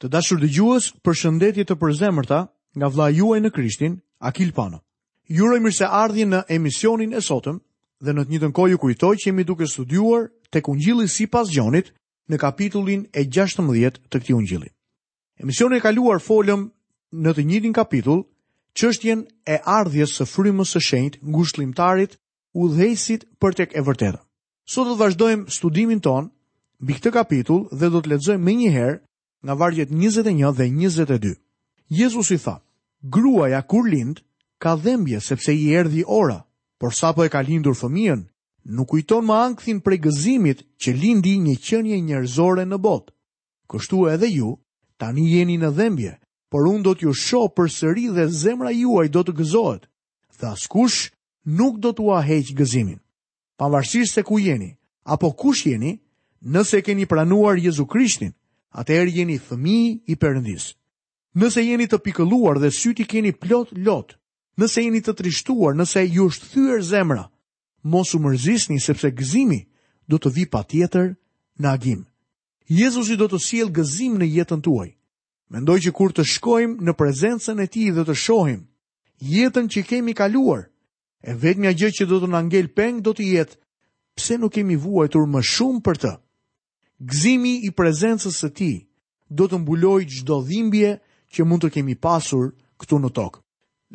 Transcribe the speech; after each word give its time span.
Të 0.00 0.08
dashur 0.08 0.38
dëgjues, 0.40 0.84
për 1.04 1.16
shëndetje 1.20 1.66
të 1.68 1.74
përzemërta 1.76 2.36
nga 2.80 2.88
vlla 2.88 3.10
juaj 3.12 3.40
në 3.44 3.50
Krishtin, 3.52 3.98
Akil 4.24 4.52
Pano. 4.56 4.78
Ju 5.28 5.44
uroj 5.44 5.58
mirëseardhje 5.60 6.24
në 6.26 6.38
emisionin 6.56 7.12
e 7.12 7.20
sotëm 7.20 7.58
dhe 8.00 8.14
në 8.14 8.24
të 8.24 8.30
njëjtën 8.32 8.54
kohë 8.56 8.70
ju 8.72 8.78
kujtoj 8.80 9.14
që 9.20 9.28
jemi 9.28 9.44
duke 9.44 9.68
studiuar 9.68 10.30
tek 10.50 10.68
Ungjilli 10.72 11.04
sipas 11.12 11.52
Gjonit 11.52 11.92
në 12.32 12.38
kapitullin 12.40 13.02
e 13.12 13.26
16 13.28 13.98
të 14.08 14.22
këtij 14.24 14.34
Ungjilli. 14.40 14.70
Emisioni 15.44 15.76
i 15.76 15.84
kaluar 15.84 16.20
folëm 16.24 16.64
në 17.20 17.30
të 17.36 17.44
njëjtin 17.50 17.76
kapitull 17.76 18.24
çështjen 18.80 19.26
e 19.46 19.60
ardhjes 19.78 20.16
së 20.16 20.28
frymës 20.32 20.72
së 20.76 20.82
shenjtë 20.88 21.20
ngushëllimtarit 21.28 22.16
udhëhesit 22.56 23.28
për 23.40 23.60
tek 23.60 23.76
e 23.76 23.84
vërtetë. 23.84 24.24
Sot 24.64 24.88
do 24.88 24.96
të 24.96 25.00
vazhdojmë 25.04 25.52
studimin 25.60 26.00
ton 26.00 26.32
mbi 26.80 26.96
këtë 26.96 27.12
kapitull 27.20 27.68
dhe 27.76 27.92
do 27.92 28.00
të 28.00 28.14
lexojmë 28.16 28.60
njëherë 28.64 28.98
nga 29.42 29.54
vargjet 29.54 29.88
21 29.90 30.52
dhe 30.56 30.66
22. 30.68 31.34
Jezus 31.98 32.30
i 32.30 32.38
tha, 32.38 32.56
gruaja 33.12 33.62
kur 33.70 33.84
lind, 33.92 34.16
ka 34.62 34.76
dhembje 34.76 35.20
sepse 35.20 35.52
i 35.56 35.72
erdi 35.80 36.02
ora, 36.06 36.40
por 36.78 36.92
sa 36.98 37.08
po 37.14 37.20
e 37.24 37.28
ka 37.34 37.40
lindur 37.48 37.74
fëmijën, 37.80 38.20
nuk 38.76 38.88
kujton 38.90 39.24
më 39.28 39.36
angthin 39.46 39.78
prej 39.84 40.00
gëzimit 40.06 40.58
që 40.80 40.90
lindi 41.02 41.34
një 41.38 41.54
qënje 41.66 41.96
njerëzore 42.08 42.64
në 42.68 42.78
bot. 42.86 43.06
Kështu 43.70 44.08
edhe 44.14 44.28
ju, 44.38 44.50
tani 45.00 45.24
jeni 45.32 45.56
në 45.58 45.70
dhembje, 45.78 46.12
por 46.50 46.66
unë 46.72 46.82
do 46.86 46.92
t'ju 46.94 47.12
sho 47.24 47.42
për 47.56 47.66
sëri 47.78 48.06
dhe 48.16 48.24
zemra 48.42 48.70
juaj 48.82 49.08
do 49.14 49.22
të 49.24 49.32
gëzohet, 49.40 49.84
dhe 50.40 50.46
askush 50.52 51.08
nuk 51.58 51.78
do 51.80 51.92
t'u 51.96 52.10
heq 52.28 52.52
gëzimin. 52.58 53.00
Pavarësisht 53.58 54.14
se 54.14 54.22
ku 54.22 54.38
jeni, 54.38 54.70
apo 55.04 55.32
kush 55.32 55.66
jeni, 55.66 56.00
nëse 56.52 56.82
keni 56.82 57.06
pranuar 57.06 57.58
Jezu 57.58 57.86
Krishtin, 57.86 58.32
atëherë 58.78 59.12
jeni 59.14 59.38
fëmi 59.42 59.78
i 60.12 60.16
Perëndis. 60.16 60.68
Nëse 61.40 61.62
jeni 61.62 61.86
të 61.86 61.98
pikëlluar 62.04 62.58
dhe 62.62 62.70
syti 62.74 63.04
keni 63.06 63.32
plot 63.34 63.72
lot, 63.86 64.16
nëse 64.58 64.82
jeni 64.84 65.00
të 65.02 65.14
trishtuar, 65.18 65.76
nëse 65.78 66.02
ju 66.10 66.26
është 66.30 66.50
thyer 66.52 66.82
zemra, 66.90 67.24
mos 67.82 68.14
u 68.14 68.20
mërzisni 68.22 68.80
sepse 68.82 69.10
gëzimi 69.14 69.60
do 70.10 70.18
të 70.18 70.32
vi 70.36 70.44
pa 70.52 70.62
tjetër 70.64 71.12
në 71.60 71.68
agim. 71.74 72.02
Jezusi 72.70 73.16
do 73.18 73.26
të 73.30 73.38
siel 73.42 73.70
gëzim 73.74 74.18
në 74.20 74.28
jetën 74.38 74.62
tuaj. 74.62 74.90
Mendoj 75.50 75.78
që 75.86 75.90
kur 75.96 76.12
të 76.14 76.22
shkojmë 76.30 76.84
në 76.86 76.92
prezencën 76.94 77.58
e 77.58 77.66
ti 77.72 77.88
dhe 77.94 78.04
të 78.06 78.14
shohim, 78.14 78.60
jetën 79.18 79.66
që 79.72 79.80
kemi 79.88 80.14
kaluar, 80.14 80.68
e 81.26 81.34
vetë 81.34 81.60
mja 81.62 81.72
gjë 81.74 81.90
që 81.98 82.06
do 82.10 82.20
të 82.22 82.28
nangel 82.30 82.68
peng 82.70 83.02
do 83.02 83.10
të 83.14 83.26
jetë, 83.34 83.58
pse 84.18 84.38
nuk 84.38 84.54
kemi 84.54 84.78
vuajtur 84.78 85.26
më 85.30 85.42
shumë 85.50 85.82
për 85.86 85.98
të 86.06 86.12
gzimi 87.00 87.54
i 87.64 87.70
prezencës 87.72 88.36
së 88.44 88.50
ti 88.54 88.70
do 89.28 89.46
të 89.48 89.60
mbuloj 89.62 90.00
çdo 90.20 90.40
dhimbje 90.46 90.90
që 91.32 91.46
mund 91.48 91.62
të 91.64 91.70
kemi 91.76 91.94
pasur 91.96 92.52
këtu 92.80 92.98
në 93.00 93.10
tokë. 93.16 93.40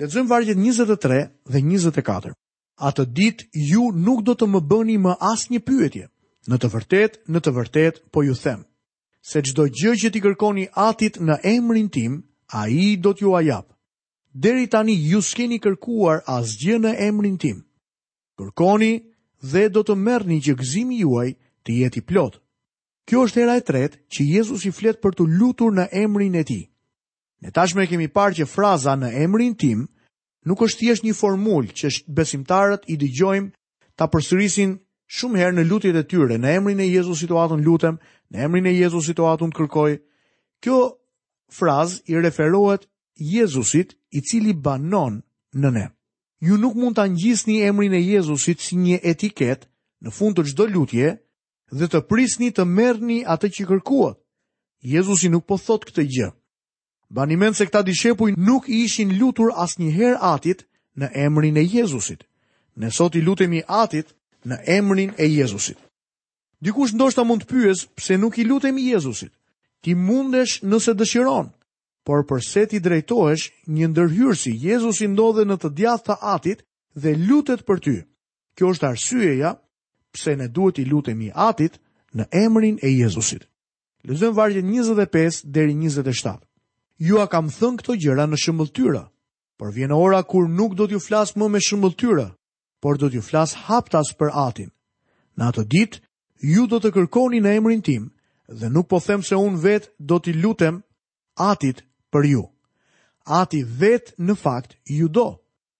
Ledzëm 0.02 0.28
vargjet 0.28 0.58
23 0.58 1.20
dhe 1.52 1.60
24. 1.64 2.34
Atë 2.76 3.04
dit, 3.16 3.46
ju 3.54 3.92
nuk 3.96 4.24
do 4.28 4.34
të 4.36 4.46
më 4.52 4.60
bëni 4.70 4.98
më 5.00 5.14
asnjë 5.24 5.54
një 5.56 5.62
pyetje. 5.68 6.06
Në 6.50 6.58
të 6.62 6.68
vërtet, 6.74 7.14
në 7.32 7.40
të 7.42 7.52
vërtet, 7.56 8.02
po 8.12 8.24
ju 8.28 8.36
them. 8.36 8.66
Se 9.26 9.40
gjdo 9.42 9.64
gjë 9.72 9.94
që 10.02 10.10
ti 10.12 10.22
kërkoni 10.22 10.66
atit 10.76 11.16
në 11.20 11.40
emrin 11.48 11.88
tim, 11.90 12.20
a 12.54 12.68
i 12.70 12.98
do 13.00 13.14
t'ju 13.16 13.32
ajap. 13.40 13.66
Deri 14.36 14.68
tani 14.68 14.94
ju 15.08 15.22
s'keni 15.24 15.62
kërkuar 15.64 16.20
asgjë 16.28 16.82
në 16.84 16.92
emrin 17.08 17.38
tim. 17.42 17.62
Kërkoni 18.38 18.92
dhe 19.42 19.70
do 19.70 19.82
të 19.84 19.96
mërni 19.96 20.42
që 20.44 20.58
gëzimi 20.60 21.00
juaj 21.04 21.30
të 21.64 21.72
jeti 21.82 22.04
plotë. 22.04 22.44
Kjo 23.06 23.24
është 23.28 23.42
era 23.44 23.56
e 23.60 23.62
tretë 23.66 24.00
që 24.14 24.24
Jezus 24.36 24.64
i 24.66 24.72
flet 24.74 24.98
për 25.04 25.16
të 25.18 25.26
lutur 25.38 25.74
në 25.78 25.84
emrin 26.04 26.36
e 26.36 26.42
ti. 26.50 26.60
Ne 27.46 27.52
tashme 27.54 27.86
kemi 27.90 28.08
parë 28.16 28.40
që 28.42 28.48
fraza 28.50 28.96
në 28.98 29.12
emrin 29.26 29.54
tim 29.62 29.84
nuk 30.50 30.64
është 30.66 30.80
thjesht 30.82 31.06
një 31.06 31.14
formulë 31.20 31.76
që 31.78 31.92
besimtarët 32.18 32.88
i 32.90 32.98
digjojmë 33.04 33.52
ta 33.98 34.08
përsërisin 34.10 34.76
shumë 35.20 35.38
herë 35.40 35.58
në 35.60 35.66
lutjet 35.70 35.98
e 35.98 36.04
tyre, 36.10 36.40
në 36.42 36.56
emrin 36.58 36.80
e 36.82 36.88
Jezus 36.90 37.22
situatën 37.22 37.62
lutem, 37.68 38.00
në 38.34 38.42
emrin 38.48 38.66
e 38.66 38.74
Jezus 38.74 39.06
situatën 39.12 39.54
kërkoj. 39.54 40.00
Kjo 40.64 40.80
fraz 41.54 42.00
i 42.10 42.18
referohet 42.26 42.88
Jezusit 43.22 43.94
i 44.18 44.22
cili 44.26 44.54
banon 44.56 45.22
në 45.54 45.70
ne. 45.78 45.86
Ju 46.42 46.58
nuk 46.60 46.74
mund 46.76 46.98
të 46.98 47.06
angjisni 47.06 47.62
emrin 47.70 47.94
e 47.96 48.02
Jezusit 48.02 48.60
si 48.60 48.76
një 48.82 48.98
etiket 49.14 49.70
në 50.04 50.12
fund 50.12 50.36
të 50.38 50.50
gjdo 50.50 50.66
lutje, 50.74 51.14
dhe 51.74 51.88
të 51.90 52.02
prisni 52.10 52.52
të 52.54 52.66
merrni 52.66 53.24
atë 53.26 53.50
që 53.56 53.66
kërkuat. 53.70 54.18
Jezusi 54.86 55.30
nuk 55.30 55.46
po 55.48 55.58
thot 55.58 55.86
këtë 55.90 56.04
gjë. 56.06 56.28
Bani 57.10 57.36
mend 57.38 57.56
se 57.58 57.66
këta 57.66 57.82
dishepuj 57.86 58.34
nuk 58.38 58.68
ishin 58.70 59.16
lutur 59.20 59.54
asnjëherë 59.56 60.18
Atit 60.22 60.66
në 60.98 61.10
emrin 61.26 61.58
e 61.58 61.64
Jezusit. 61.64 62.24
Ne 62.76 62.90
sot 62.92 63.16
i 63.16 63.22
lutemi 63.22 63.62
Atit 63.68 64.14
në 64.46 64.60
emrin 64.78 65.14
e 65.18 65.26
Jezusit. 65.26 65.78
Dikush 66.62 66.94
ndoshta 66.94 67.24
mund 67.24 67.46
të 67.46 67.50
pyes 67.52 67.86
pse 67.96 68.18
nuk 68.18 68.38
i 68.38 68.44
lutemi 68.46 68.88
Jezusit. 68.92 69.32
Ti 69.82 69.94
mundesh 69.96 70.62
nëse 70.64 70.94
dëshiron, 70.98 71.50
por 72.06 72.26
përse 72.26 72.66
ti 72.70 72.80
drejtohesh 72.80 73.50
një 73.68 73.88
ndërhyrsi 73.94 74.54
Jezusi 74.66 75.08
ndodhe 75.08 75.46
në 75.46 75.56
të 75.62 75.70
djathtë 75.78 76.14
të 76.14 76.18
Atit 76.36 76.60
dhe 77.02 77.16
lutet 77.28 77.66
për 77.68 77.80
ty. 77.82 77.96
Kjo 78.56 78.72
është 78.72 78.88
arsyeja 78.92 79.58
pse 80.16 80.36
ne 80.38 80.48
duhet 80.56 80.80
i 80.82 80.86
lutemi 80.90 81.32
Atit 81.36 81.76
në 82.16 82.26
emrin 82.46 82.78
e 82.84 82.90
Jezusit. 82.92 83.46
Lëzëm 84.08 84.36
vargjet 84.38 84.66
25 84.66 85.44
deri 85.56 85.74
27. 85.76 86.40
Ju 87.08 87.20
a 87.20 87.28
kam 87.28 87.50
thënë 87.52 87.80
këto 87.82 87.96
gjëra 88.02 88.26
në 88.30 88.38
shëmbëltyra, 88.44 89.04
por 89.60 89.72
vjen 89.76 89.92
ora 89.92 90.22
kur 90.24 90.48
nuk 90.48 90.76
do 90.80 90.86
t'ju 90.88 91.02
flas 91.04 91.34
më 91.36 91.48
me 91.52 91.60
shëmbëltyra, 91.68 92.28
por 92.82 92.98
do 93.02 93.10
t'ju 93.10 93.24
flas 93.28 93.56
haptas 93.68 94.14
për 94.20 94.30
atin. 94.48 94.70
Në 95.36 95.44
atë 95.50 95.64
dit, 95.74 95.98
ju 96.54 96.68
do 96.72 96.80
të 96.80 96.94
kërkoni 96.96 97.42
në 97.44 97.56
emrin 97.60 97.82
tim, 97.84 98.04
dhe 98.48 98.70
nuk 98.72 98.88
po 98.88 99.00
them 99.02 99.24
se 99.26 99.36
unë 99.36 99.60
vetë 99.66 99.92
do 100.00 100.20
t'i 100.24 100.38
lutem 100.38 100.82
atit 101.36 101.84
për 102.16 102.24
ju. 102.34 102.44
Ati 103.28 103.64
vetë 103.66 104.16
në 104.22 104.36
fakt 104.38 104.78
ju 104.86 105.08
do, 105.10 105.28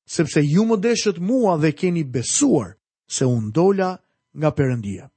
sepse 0.10 0.42
ju 0.44 0.66
më 0.66 0.82
deshët 0.84 1.20
mua 1.22 1.56
dhe 1.62 1.72
keni 1.78 2.04
besuar 2.04 2.74
se 3.08 3.24
unë 3.30 3.54
dola 3.56 3.92
nga 4.38 4.52
Perëndia. 4.52 5.08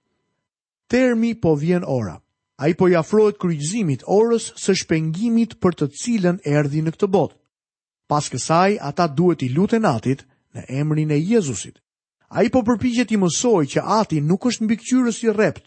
Termi 0.89 1.35
po 1.37 1.53
vjen 1.57 1.85
ora. 1.87 2.17
Ai 2.63 2.75
po 2.75 2.89
i 2.89 2.95
afrohet 2.99 3.39
kryqëzimit 3.39 4.03
orës 4.19 4.53
së 4.59 4.75
shpengimit 4.83 5.53
për 5.63 5.77
të 5.79 5.87
cilën 6.01 6.39
erdi 6.47 6.81
në 6.83 6.95
këtë 6.97 7.07
botë. 7.15 7.37
Pas 8.11 8.25
kësaj, 8.33 8.79
ata 8.89 9.07
duhet 9.07 9.43
i 9.47 9.51
luten 9.55 9.85
Atit 9.85 10.25
në 10.55 10.65
emrin 10.81 11.11
e 11.15 11.19
Jezusit. 11.21 11.77
Ai 12.33 12.49
po 12.53 12.63
përpiqet 12.67 13.13
i 13.15 13.19
mësoj 13.21 13.63
që 13.73 13.85
Ati 14.01 14.19
nuk 14.25 14.49
është 14.49 14.65
mbikëqyrës 14.65 15.21
i 15.27 15.31
rrept. 15.31 15.65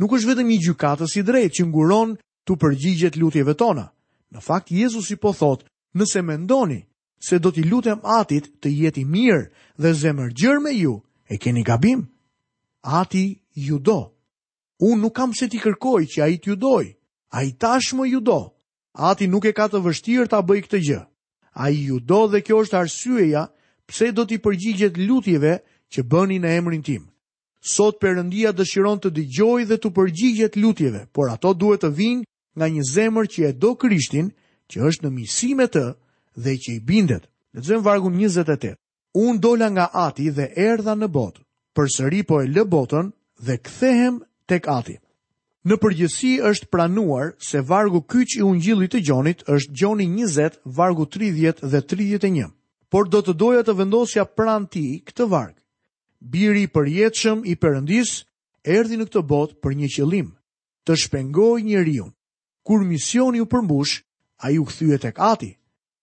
Nuk 0.00 0.14
është 0.16 0.28
vetëm 0.30 0.48
një 0.52 0.60
gjykatës 0.66 1.16
i 1.18 1.24
drejtë 1.28 1.54
që 1.60 1.66
nguron 1.68 2.14
të 2.46 2.52
përgjigjet 2.62 3.16
lutjeve 3.20 3.54
tona. 3.54 3.86
Në 4.32 4.38
fakt 4.46 4.70
Jezusi 4.70 5.16
po 5.18 5.32
thotë, 5.34 5.66
nëse 5.98 6.22
mendoni 6.22 6.80
se 7.18 7.40
do 7.42 7.50
t'i 7.52 7.64
lutem 7.66 7.98
Atit 8.04 8.52
të 8.62 8.68
jeti 8.70 9.04
mirë 9.04 9.50
dhe 9.82 9.92
zemër 10.02 10.30
gjër 10.32 10.58
me 10.62 10.72
ju, 10.78 10.94
e 11.26 11.34
keni 11.42 11.64
gabim 11.66 12.06
ati 12.82 13.38
ju 13.54 13.78
do. 13.78 14.12
Unë 14.80 15.00
nuk 15.02 15.12
kam 15.16 15.34
se 15.36 15.48
ti 15.48 15.60
kërkoj 15.60 16.06
që 16.08 16.22
a 16.24 16.28
i 16.28 16.40
t'ju 16.40 16.56
doj, 16.56 16.86
a 17.36 17.42
i 17.44 17.52
tash 17.52 17.92
më 17.94 18.06
ju 18.10 18.20
do. 18.20 18.40
Ati 18.92 19.28
nuk 19.28 19.44
e 19.44 19.52
ka 19.52 19.68
të 19.68 19.78
vështirë 19.84 20.26
t'a 20.32 20.40
bëj 20.40 20.60
këtë 20.64 20.78
gjë. 20.88 21.00
A 21.60 21.68
i 21.70 21.84
ju 21.90 22.00
do 22.00 22.26
dhe 22.32 22.40
kjo 22.40 22.56
është 22.64 22.78
arsyeja 22.80 23.44
pse 23.86 24.10
do 24.16 24.24
t'i 24.24 24.38
përgjigjet 24.40 24.96
lutjeve 25.06 25.54
që 25.92 26.00
bëni 26.10 26.40
në 26.40 26.50
emrin 26.58 26.82
tim. 26.82 27.02
Sot 27.60 28.00
përëndia 28.00 28.54
dëshiron 28.56 28.98
të 29.00 29.10
digjoj 29.18 29.66
dhe 29.68 29.76
të 29.76 29.88
përgjigjet 29.96 30.56
lutjeve, 30.56 31.02
por 31.14 31.28
ato 31.28 31.52
duhet 31.52 31.84
të 31.84 31.90
vinë 32.00 32.24
nga 32.56 32.66
një 32.66 32.82
zemër 32.92 33.26
që 33.32 33.40
e 33.48 33.52
do 33.62 33.74
krishtin, 33.76 34.32
që 34.70 34.76
është 34.88 35.04
në 35.06 35.10
misime 35.20 35.66
të 35.68 35.84
dhe 36.44 36.52
që 36.62 36.70
i 36.80 36.80
bindet. 36.88 37.28
Në 37.52 37.58
të 37.60 37.66
zemë 37.68 37.84
vargun 37.86 38.16
28. 38.16 38.74
Unë 39.26 39.38
dola 39.44 39.68
nga 39.74 39.86
ati 40.06 40.30
dhe 40.32 40.48
erda 40.56 40.96
në 40.96 41.08
botë 41.16 41.44
për 41.80 41.88
sëri 41.96 42.18
po 42.28 42.42
e 42.44 42.46
lë 42.52 42.62
botën 42.68 43.06
dhe 43.40 43.54
kthehem 43.64 44.18
tek 44.52 44.66
ati. 44.68 44.98
Në 45.64 45.76
përgjësi 45.80 46.32
është 46.50 46.68
pranuar 46.72 47.30
se 47.50 47.62
vargu 47.64 48.02
kyq 48.04 48.34
i 48.38 48.42
unë 48.44 48.60
gjillit 48.64 48.92
të 48.92 49.00
gjonit 49.08 49.44
është 49.54 49.76
gjoni 49.80 50.06
20, 50.12 50.58
vargu 50.76 51.06
30 51.14 51.64
dhe 51.72 51.80
31. 51.88 52.50
Por 52.92 53.08
do 53.08 53.22
të 53.24 53.34
doja 53.40 53.62
të 53.64 53.78
vendosja 53.80 54.26
pran 54.36 54.68
ti 54.72 54.84
këtë 55.08 55.26
varg. 55.32 55.56
Biri 56.20 56.66
për 56.68 56.90
jetëshëm 56.98 57.44
i 57.48 57.56
përëndis, 57.62 58.12
erdi 58.76 59.00
në 59.00 59.08
këtë 59.08 59.24
botë 59.32 59.56
për 59.64 59.78
një 59.80 59.88
qëlim, 59.96 60.28
të 60.84 60.98
shpengoj 61.06 61.58
një 61.64 61.84
rion. 61.86 62.12
Kur 62.66 62.84
misioni 62.84 63.40
u 63.40 63.48
përmbush, 63.48 64.02
a 64.44 64.52
ju 64.52 64.68
këthyet 64.68 65.08
e 65.08 65.14
kati. 65.16 65.50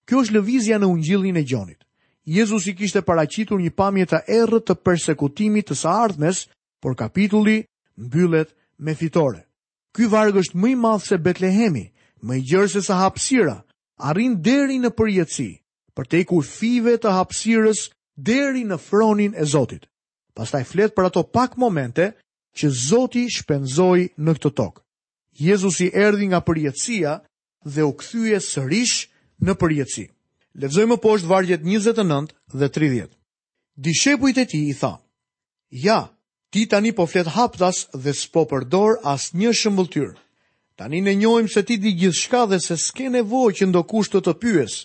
Kjo 0.10 0.26
është 0.26 0.38
lëvizja 0.40 0.82
në 0.82 0.90
unë 0.90 1.06
gjillin 1.06 1.38
e 1.38 1.46
gjonit. 1.46 1.82
Jezus 2.28 2.66
i 2.68 2.76
kishte 2.76 3.00
paracitur 3.08 3.56
një 3.64 3.72
pamje 3.72 4.04
të 4.12 4.18
erë 4.42 4.58
të 4.68 4.76
persekutimit 4.84 5.70
të 5.70 5.78
së 5.80 5.88
ardhmes, 6.04 6.42
por 6.84 6.96
kapitulli 7.00 7.62
mbyllet 7.96 8.50
me 8.84 8.96
fitore. 9.00 9.46
Ky 9.96 10.10
vargë 10.12 10.42
është 10.44 10.60
më 10.60 10.72
i 10.74 10.76
madh 10.82 11.06
se 11.06 11.18
Betlehemi, 11.24 11.86
më 12.28 12.34
i 12.40 12.44
gjerë 12.50 12.72
se 12.74 12.82
sa 12.84 12.98
hapësira, 13.04 13.56
arrin 14.10 14.36
deri 14.44 14.76
në 14.84 14.92
përjetësi, 15.00 15.48
për 15.96 16.10
te 16.12 16.22
ku 16.28 16.42
five 16.44 16.98
të 17.00 17.16
hapësirës 17.16 17.86
deri 18.20 18.66
në 18.68 18.78
fronin 18.90 19.32
e 19.32 19.48
Zotit. 19.48 19.88
Pastaj 20.36 20.66
flet 20.74 20.92
për 20.94 21.08
ato 21.08 21.24
pak 21.24 21.56
momente 21.58 22.10
që 22.60 22.74
Zoti 22.90 23.24
shpenzoi 23.38 24.10
në 24.20 24.36
këtë 24.36 24.52
tokë. 24.60 24.84
Jezusi 25.48 25.90
erdhi 25.96 26.28
nga 26.34 26.44
përjetësia 26.44 27.20
dhe 27.64 27.88
u 27.88 27.96
kthye 28.04 28.42
sërish 28.52 29.00
në 29.48 29.56
përjetësi. 29.64 30.08
Ledzojmë 30.58 30.96
poshtë 31.06 31.30
vargjet 31.30 31.62
29 31.62 32.32
dhe 32.58 32.68
30. 32.78 33.10
Dishepujt 33.86 34.40
e 34.42 34.46
ti 34.50 34.62
i 34.72 34.74
tha, 34.80 34.96
ja, 35.86 35.98
ti 36.50 36.64
tani 36.72 36.92
po 36.98 37.06
flet 37.06 37.30
haptas 37.36 37.84
dhe 37.94 38.14
s'po 38.24 38.42
përdor 38.50 38.98
as 39.12 39.28
një 39.38 39.52
shëmbëltyr. 39.60 40.10
Tani 40.80 41.04
ne 41.06 41.14
njojmë 41.20 41.54
se 41.54 41.62
ti 41.68 41.78
di 41.84 41.92
gjithë 42.00 42.22
shka 42.24 42.42
dhe 42.50 42.58
se 42.66 42.74
s'ke 42.86 43.06
nevoj 43.14 43.52
që 43.60 43.68
ndo 43.70 43.84
kushtë 43.92 44.18
të 44.18 44.24
të 44.34 44.42
pyes, 44.42 44.80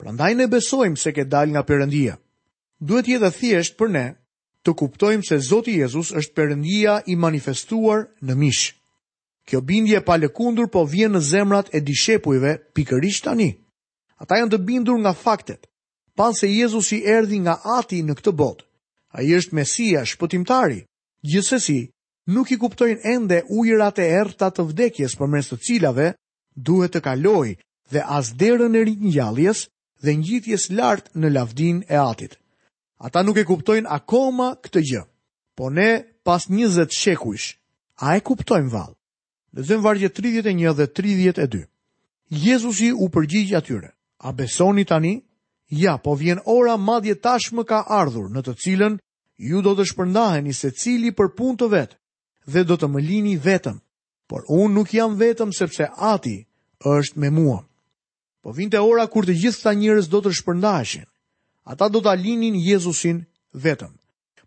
prandaj 0.00 0.32
ne 0.40 0.48
besojmë 0.54 0.96
se 1.02 1.12
ke 1.16 1.26
dal 1.34 1.52
nga 1.52 1.66
përëndia. 1.68 2.16
Duhet 2.88 3.12
jetë 3.12 3.30
thjesht 3.38 3.76
për 3.78 3.92
ne 3.98 4.06
të 4.64 4.72
kuptojmë 4.80 5.24
se 5.28 5.40
Zoti 5.50 5.76
Jezus 5.82 6.12
është 6.20 6.36
përëndia 6.38 6.96
i 7.12 7.16
manifestuar 7.26 8.06
në 8.24 8.40
mishë. 8.40 8.72
Kjo 9.48 9.60
bindje 9.68 10.00
pa 10.08 10.16
lëkundur 10.16 10.68
po 10.72 10.84
vjen 10.94 11.12
në 11.16 11.20
zemrat 11.28 11.68
e 11.76 11.80
dishepujve 11.90 12.56
pikërisht 12.76 13.24
tani 13.28 13.52
ata 14.22 14.36
janë 14.40 14.52
të 14.54 14.58
bindur 14.68 14.98
nga 15.00 15.14
faktet, 15.16 15.62
pan 16.16 16.34
se 16.36 16.50
Jezusi 16.52 16.98
erdi 17.08 17.38
nga 17.40 17.56
ati 17.78 18.02
në 18.04 18.14
këtë 18.18 18.34
botë. 18.40 18.64
A 19.16 19.24
i 19.26 19.32
është 19.40 19.56
mesia 19.58 20.04
shpëtimtari, 20.06 20.82
gjithsesi 21.26 21.78
nuk 22.30 22.52
i 22.54 22.58
kuptojnë 22.62 23.00
ende 23.14 23.40
ujrat 23.58 23.98
e 23.98 24.06
erta 24.20 24.52
të 24.54 24.62
vdekjes 24.68 25.16
për 25.18 25.30
mes 25.32 25.48
të 25.50 25.56
cilave 25.66 26.06
duhet 26.68 26.92
të 26.94 27.00
kaloi 27.08 27.56
dhe 27.90 28.04
as 28.18 28.26
derën 28.38 28.76
e 28.78 28.82
rinjalljes 28.86 29.64
dhe 30.04 30.12
ngjitjes 30.20 30.68
lart 30.78 31.10
në 31.18 31.28
lavdin 31.34 31.78
e 31.88 31.96
atit. 32.12 32.36
Ata 33.06 33.24
nuk 33.26 33.40
e 33.40 33.46
kuptojnë 33.48 33.90
akoma 33.98 34.50
këtë 34.62 34.82
gjë. 34.90 35.02
Po 35.58 35.72
ne 35.76 35.90
pas 36.24 36.46
20 36.52 36.92
shekujsh, 37.02 37.46
a 38.04 38.14
e 38.14 38.20
kuptojmë 38.22 38.70
vallë? 38.76 38.96
Lexojmë 39.56 39.82
vargje 39.84 40.08
31 40.14 40.76
dhe 40.78 40.86
32. 40.86 41.64
Jezusi 42.44 42.92
u 42.94 43.08
përgjigj 43.10 43.56
atyre. 43.58 43.90
A 44.22 44.32
besoni 44.32 44.84
tani, 44.84 45.22
ja, 45.70 45.96
po 45.98 46.12
vjen 46.16 46.40
ora 46.44 46.76
madje 46.76 47.14
tashmë 47.16 47.64
ka 47.64 47.80
ardhur, 47.88 48.28
në 48.28 48.42
të 48.44 48.52
cilën 48.64 48.98
ju 49.40 49.62
do 49.64 49.72
të 49.78 49.86
shpërndaheni 49.90 50.52
se 50.52 50.70
cili 50.76 51.08
për 51.16 51.30
pun 51.38 51.56
të 51.56 51.68
vetë, 51.72 51.96
dhe 52.52 52.64
do 52.68 52.76
të 52.76 52.86
më 52.92 53.00
lini 53.06 53.36
vetëm, 53.40 53.78
por 54.28 54.44
unë 54.52 54.74
nuk 54.76 54.92
jam 54.92 55.16
vetëm 55.16 55.54
sepse 55.56 55.88
ati 56.12 56.36
është 56.84 57.16
me 57.20 57.30
mua. 57.30 57.62
Po 58.44 58.52
vinte 58.52 58.76
ora 58.76 59.06
kur 59.08 59.24
të 59.24 59.38
gjithë 59.40 59.64
të 59.64 59.72
njërës 59.80 60.12
do 60.12 60.20
të 60.20 60.34
shpërndaheshin, 60.38 61.08
ata 61.64 61.88
do 61.88 62.04
të 62.04 62.12
alinin 62.12 62.60
Jezusin 62.60 63.24
vetëm, 63.64 63.94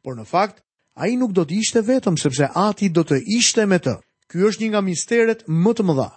por 0.06 0.14
në 0.20 0.28
fakt, 0.30 0.62
a 1.02 1.10
i 1.10 1.18
nuk 1.18 1.34
do 1.34 1.48
të 1.50 1.58
ishte 1.66 1.82
vetëm 1.90 2.20
sepse 2.22 2.46
ati 2.56 2.94
do 2.94 3.02
të 3.04 3.24
ishte 3.40 3.66
me 3.66 3.82
të, 3.82 3.98
kjo 4.30 4.52
është 4.52 4.64
një 4.64 4.70
nga 4.76 4.86
misteret 4.86 5.48
më 5.50 5.74
të 5.78 5.84
mëdha. 5.90 6.12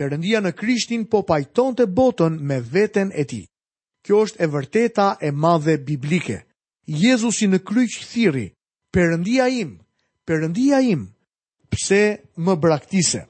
Perëndia 0.00 0.38
në 0.40 0.54
Krishtin 0.56 1.02
po 1.12 1.18
pajtonte 1.28 1.84
botën 1.84 2.38
me 2.48 2.56
veten 2.72 3.10
e 3.20 3.26
tij. 3.28 3.42
Kjo 4.06 4.22
është 4.24 4.40
e 4.40 4.46
vërteta 4.52 5.08
e 5.20 5.28
madhe 5.36 5.74
biblike. 5.76 6.38
Jezusi 6.88 7.50
në 7.52 7.58
kryq 7.68 7.98
thirri, 8.08 8.46
Perëndia 8.96 9.50
im, 9.60 9.74
Perëndia 10.26 10.78
im, 10.92 11.02
pse 11.70 12.00
më 12.42 12.54
braktisë? 12.62 13.20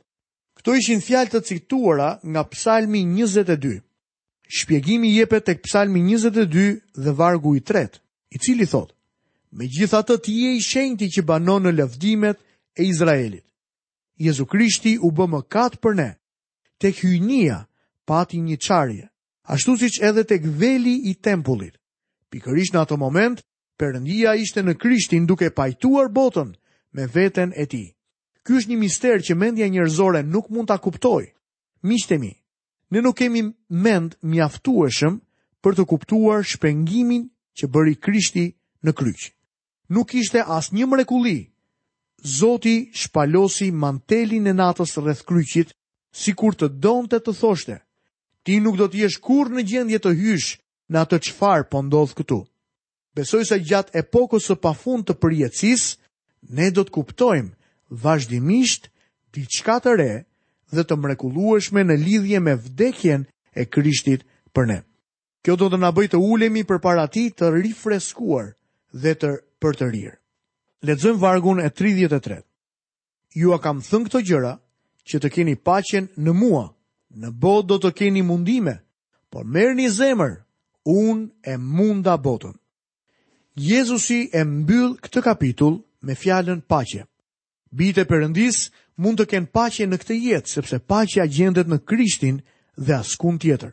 Kto 0.61 0.77
ishin 0.79 1.03
fjalë 1.05 1.33
të 1.33 1.41
cituara 1.51 2.13
nga 2.31 2.47
Psalmi 2.55 3.03
22. 3.19 3.81
Shpjegimi 4.61 5.11
jepet 5.17 5.49
tek 5.51 5.65
Psalmi 5.67 6.05
22 6.07 6.65
dhe 7.03 7.17
vargu 7.19 7.57
i 7.59 7.65
3, 7.67 7.99
i 8.31 8.39
cili 8.39 8.71
thotë: 8.71 8.95
Megjithatë 9.59 10.21
ti 10.25 10.39
je 10.45 10.55
i 10.55 10.63
shenjti 10.71 11.11
që 11.19 11.27
banon 11.29 11.67
në 11.67 11.75
lëvdimet 11.83 12.39
e 12.79 12.87
Izraelit. 12.93 13.45
Jezu 14.23 14.47
Krishti 14.47 14.95
u 15.07 15.11
bë 15.11 15.27
mëkat 15.35 15.81
për 15.83 15.97
ne, 15.99 16.11
tek 16.81 16.97
hyjnia 17.05 17.59
pati 18.09 18.39
një 18.41 18.57
çarje, 18.67 19.07
ashtu 19.55 19.77
siç 19.79 20.01
edhe 20.03 20.25
tek 20.31 20.43
veli 20.63 20.95
i 21.11 21.15
tempullit. 21.27 21.75
Pikërisht 22.33 22.75
në 22.75 22.83
atë 22.87 22.99
moment, 22.99 23.39
Perëndia 23.81 24.35
ishte 24.37 24.61
në 24.63 24.75
Krishtin 24.77 25.25
duke 25.27 25.47
pajtuar 25.57 26.11
botën 26.13 26.51
me 26.93 27.07
veten 27.15 27.49
e 27.57 27.65
tij. 27.67 27.95
Ky 28.45 28.51
është 28.59 28.71
një 28.71 28.77
mister 28.79 29.17
që 29.25 29.33
mendja 29.41 29.69
njerëzore 29.73 30.21
nuk 30.23 30.51
mund 30.53 30.69
ta 30.69 30.77
kuptojë. 30.77 31.33
Miqtë 31.89 32.19
mi, 32.21 32.33
ne 32.93 33.01
nuk 33.01 33.17
kemi 33.17 33.41
mend 33.85 34.19
mjaftueshëm 34.21 35.15
për 35.65 35.73
të 35.77 35.87
kuptuar 35.89 36.45
shpengimin 36.51 37.25
që 37.57 37.65
bëri 37.73 37.97
Krishti 38.05 38.45
në 38.85 38.93
kryq. 38.99 39.33
Nuk 39.97 40.13
ishte 40.21 40.45
as 40.45 40.67
një 40.77 40.85
mrekuli. 40.87 41.41
Zoti 42.37 42.91
shpalosi 43.01 43.71
mantelin 43.73 44.51
e 44.53 44.53
natës 44.61 44.93
rreth 45.01 45.25
kryqit 45.25 45.73
si 46.13 46.35
kur 46.35 46.55
të 46.59 46.69
donte 46.83 47.19
të 47.23 47.35
thoshte, 47.39 47.79
ti 48.45 48.61
nuk 48.61 48.77
do 48.79 48.89
t'jesh 48.91 49.19
kur 49.23 49.51
në 49.51 49.63
gjendje 49.71 49.99
të 50.03 50.13
hysh 50.21 50.51
në 50.91 50.99
atë 51.07 51.21
qfar 51.29 51.67
po 51.71 51.83
ndodhë 51.87 52.17
këtu. 52.21 52.41
Besoj 53.15 53.45
se 53.47 53.59
gjatë 53.67 53.95
epokës 54.03 54.49
së 54.51 54.57
pafund 54.63 55.07
të 55.07 55.15
përjetësis, 55.23 55.97
ne 56.51 56.71
do 56.71 56.85
të 56.87 56.91
vazhdimisht 56.97 57.55
vazhdimisht 58.03 58.85
diçka 59.35 59.81
të 59.83 59.93
re 59.99 60.15
dhe 60.73 60.83
të 60.87 60.95
mrekullueshme 60.97 61.83
në 61.85 61.97
lidhje 62.05 62.39
me 62.41 62.55
vdekjen 62.55 63.25
e 63.55 63.65
Krishtit 63.67 64.23
për 64.55 64.67
ne. 64.67 64.79
Kjo 65.43 65.57
do 65.57 65.69
të 65.71 65.79
na 65.81 65.91
bëjë 65.91 66.11
të 66.13 66.19
ulemi 66.23 66.63
përpara 66.69 67.09
tij 67.11 67.31
të 67.35 67.51
rifreskuar 67.55 68.55
dhe 68.95 69.13
të 69.19 69.31
për 69.61 69.77
të 69.77 69.87
rirë. 69.91 70.17
vargun 71.19 71.61
e 71.61 71.69
33. 71.71 72.43
Ju 73.35 73.53
a 73.53 73.59
kam 73.59 73.81
thënë 73.81 74.05
këto 74.07 74.21
gjëra 74.23 74.55
që 75.09 75.19
të 75.23 75.31
keni 75.35 75.55
paqen 75.67 76.09
në 76.17 76.33
mua, 76.37 76.65
në 77.21 77.31
botë 77.43 77.69
do 77.71 77.79
të 77.85 77.93
keni 77.99 78.23
mundime, 78.23 78.77
por 79.31 79.45
merë 79.45 79.77
një 79.81 79.91
zemër, 79.97 80.35
unë 80.89 81.29
e 81.53 81.57
munda 81.59 82.17
botën. 82.21 82.55
Jezusi 83.61 84.29
e 84.33 84.45
mbyllë 84.45 85.01
këtë 85.05 85.23
kapitull 85.27 85.81
me 86.07 86.15
fjallën 86.17 86.61
paqe. 86.71 87.05
Bite 87.71 88.05
përëndis 88.09 88.71
mund 88.97 89.21
të 89.21 89.27
kenë 89.33 89.51
paqe 89.55 89.87
në 89.87 89.99
këtë 90.01 90.17
jetë, 90.29 90.53
sepse 90.55 90.79
paqe 90.81 91.21
a 91.23 91.27
gjendet 91.27 91.69
në 91.69 91.81
krishtin 91.89 92.41
dhe 92.77 92.95
askun 93.01 93.39
tjetër. 93.39 93.73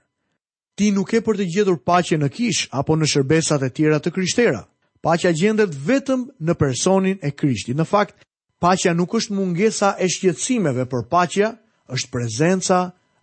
Ti 0.77 0.91
nuk 0.93 1.13
e 1.17 1.21
për 1.25 1.37
të 1.39 1.45
gjithur 1.53 1.79
paqe 1.87 2.17
në 2.21 2.27
kish 2.35 2.67
apo 2.77 2.95
në 2.97 3.07
shërbesat 3.09 3.63
e 3.65 3.69
tjera 3.73 3.97
të 3.99 4.11
krishtera. 4.13 4.65
Paqe 5.01 5.29
a 5.29 5.33
gjendet 5.33 5.73
vetëm 5.73 6.27
në 6.39 6.53
personin 6.57 7.17
e 7.21 7.31
krishtin, 7.31 7.77
Në 7.77 7.85
fakt, 7.85 8.26
paqja 8.59 8.93
nuk 8.97 9.13
është 9.17 9.35
mungesa 9.37 9.95
e 10.01 10.07
shqetësimeve, 10.09 10.85
por 10.89 11.03
paqja 11.09 11.51
është 11.93 12.09
prezenca, 12.11 12.79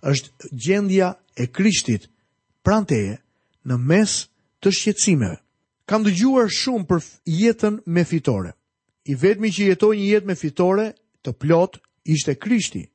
është 0.08 0.50
gjendja 0.64 1.08
e 1.36 1.46
Krishtit 1.50 2.06
pranë 2.64 2.88
teje 2.92 3.16
në 3.68 3.74
mes 3.80 4.18
të 4.62 4.72
shqetësimeve. 4.72 5.38
Kam 5.84 6.04
dëgjuar 6.06 6.48
shumë 6.48 6.86
për 6.88 7.02
jetën 7.28 7.82
me 7.92 8.04
fitore. 8.08 8.54
I 9.04 9.14
vetmi 9.20 9.50
që 9.52 9.66
jetoj 9.72 9.94
një 9.98 10.06
jetë 10.14 10.26
me 10.30 10.34
fitore 10.40 10.86
të 11.24 11.34
plot 11.42 11.80
ishte 12.08 12.34
Krishti. 12.40 12.86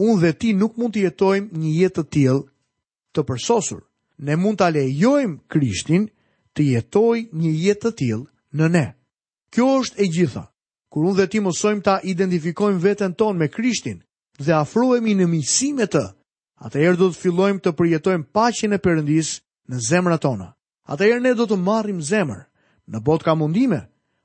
Unë 0.00 0.20
dhe 0.22 0.30
ti 0.40 0.52
nuk 0.56 0.78
mund 0.80 0.94
të 0.96 1.02
jetojmë 1.10 1.52
një 1.60 1.72
jetë 1.82 1.96
të 2.00 2.04
tillë 2.14 2.46
të 3.12 3.24
përsosur. 3.28 3.82
Ne 4.24 4.36
mund 4.36 4.60
ta 4.60 4.70
lejojmë 4.72 5.42
Krishtin 5.52 6.06
të 6.56 6.70
jetojë 6.70 7.26
një 7.40 7.52
jetë 7.66 7.84
të 7.84 7.92
tillë 7.98 8.56
në 8.56 8.70
ne. 8.72 8.86
Kjo 9.52 9.68
është 9.82 10.00
e 10.04 10.08
gjitha 10.14 10.46
kur 10.90 11.06
unë 11.06 11.16
dhe 11.22 11.26
ti 11.30 11.40
mësojmë 11.40 11.84
ta 11.86 12.00
identifikojmë 12.02 12.82
veten 12.82 13.14
tonë 13.14 13.38
me 13.38 13.48
Krishtin 13.48 14.02
dhe 14.42 14.54
afruemi 14.58 15.14
në 15.14 15.26
misi 15.30 15.70
me 15.76 15.86
të, 15.86 16.02
atëherë 16.66 16.98
do 16.98 17.08
të 17.14 17.20
fillojmë 17.22 17.62
të 17.62 17.72
përjetojmë 17.78 18.26
pacin 18.34 18.74
e 18.74 18.80
përëndis 18.82 19.36
në 19.70 19.78
zemra 19.88 20.18
tona. 20.18 20.50
Atëherë 20.90 21.22
ne 21.22 21.32
do 21.38 21.46
të 21.46 21.60
marrim 21.62 22.00
zemër, 22.02 22.42
në 22.90 22.98
bot 23.06 23.22
ka 23.22 23.36
mundime, 23.38 23.84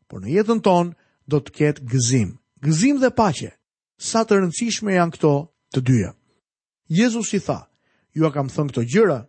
por 0.09 0.23
në 0.23 0.33
jetën 0.39 0.63
tonë 0.65 0.95
do 1.29 1.37
të 1.41 1.53
ketë 1.53 1.85
gëzim. 1.91 2.29
Gëzim 2.65 2.97
dhe 3.03 3.11
pache, 3.13 3.51
sa 4.01 4.23
të 4.25 4.39
rëndësishme 4.39 4.95
janë 4.97 5.13
këto 5.15 5.31
të 5.75 5.83
dyja. 5.85 6.11
Jezus 6.89 7.29
i 7.37 7.41
tha, 7.45 7.67
ju 8.15 8.25
a 8.25 8.31
kam 8.33 8.47
thënë 8.49 8.71
këto 8.73 8.83
gjëra, 8.89 9.19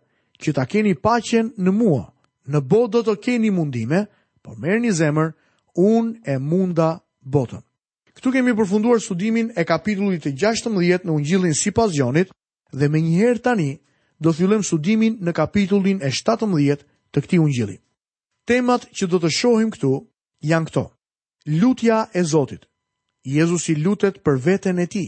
që 0.41 0.55
ta 0.57 0.65
keni 0.69 0.95
pachen 0.97 1.51
në 1.57 1.71
mua, 1.75 2.03
në 2.49 2.59
bot 2.65 2.89
do 2.95 3.03
të 3.05 3.13
keni 3.25 3.51
mundime, 3.53 4.07
por 4.41 4.55
merë 4.57 4.81
një 4.87 4.95
zemër, 5.03 5.35
unë 5.77 6.21
e 6.25 6.39
munda 6.39 6.55
mundime 6.55 7.05
botën. 7.29 7.61
Këtu 8.17 8.31
kemi 8.33 8.53
përfunduar 8.57 8.99
studimin 9.03 9.51
e 9.59 9.65
kapitullit 9.69 10.23
të 10.25 10.31
16 10.41 11.03
në 11.07 11.13
ungjillin 11.13 11.53
si 11.53 11.71
pas 11.71 11.91
gjonit 11.93 12.31
dhe 12.73 12.87
me 12.89 12.99
njëherë 13.03 13.43
tani 13.45 13.71
do 14.19 14.31
thjullem 14.33 14.63
studimin 14.65 15.19
në 15.21 15.31
kapitullin 15.37 15.99
e 16.01 16.09
17 16.09 16.85
të 17.13 17.17
këti 17.23 17.39
ungjilli. 17.43 17.77
Temat 18.47 18.87
që 18.95 19.05
do 19.11 19.17
të 19.21 19.29
shohim 19.37 19.69
këtu 19.75 19.91
janë 20.49 20.67
këto. 20.71 20.83
Lutja 21.61 22.07
e 22.13 22.23
Zotit. 22.23 22.65
Jezus 23.23 23.69
i 23.69 23.75
lutet 23.75 24.21
për 24.25 24.37
veten 24.45 24.79
e 24.79 24.87
ti. 24.87 25.05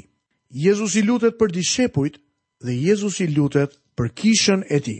Jezus 0.49 0.95
i 0.95 1.01
lutet 1.07 1.38
për 1.39 1.51
dishepujt 1.55 2.19
dhe 2.65 2.73
Jezus 2.75 3.19
i 3.19 3.27
lutet 3.27 3.73
për 3.97 4.07
kishën 4.17 4.61
e 4.69 4.79
ti. 4.79 4.97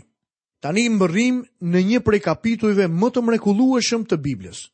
Tani 0.60 0.88
më 0.92 0.98
bërim 1.02 1.38
në 1.72 1.78
një 1.88 2.00
prej 2.04 2.20
kapitujve 2.26 2.88
më 2.88 3.08
të 3.14 3.22
mrekulueshëm 3.24 4.02
të 4.08 4.16
Biblis. 4.24 4.66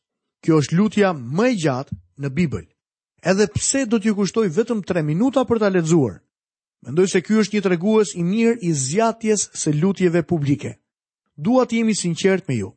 Kjo 0.43 0.59
është 0.61 0.75
lutja 0.75 1.13
më 1.15 1.45
e 1.51 1.55
gjatë 1.63 1.95
në 2.23 2.29
Bibël. 2.37 2.65
Edhe 3.23 3.47
pse 3.53 3.85
do 3.89 3.99
t'ju 3.99 4.13
kushtoj 4.17 4.47
vetëm 4.53 4.83
3 4.87 5.01
minuta 5.05 5.43
për 5.49 5.61
ta 5.61 5.69
lexuar. 5.73 6.19
Mendoj 6.85 7.07
se 7.13 7.21
ky 7.25 7.39
është 7.41 7.57
një 7.57 7.63
tregues 7.65 8.11
i 8.15 8.23
mirë 8.23 8.59
i 8.67 8.71
zgjatjes 8.77 9.47
së 9.57 9.71
lutjeve 9.79 10.21
publike. 10.29 10.75
Dua 11.37 11.65
të 11.65 11.79
jemi 11.79 11.95
sinqert 11.97 12.47
me 12.49 12.57
ju. 12.59 12.71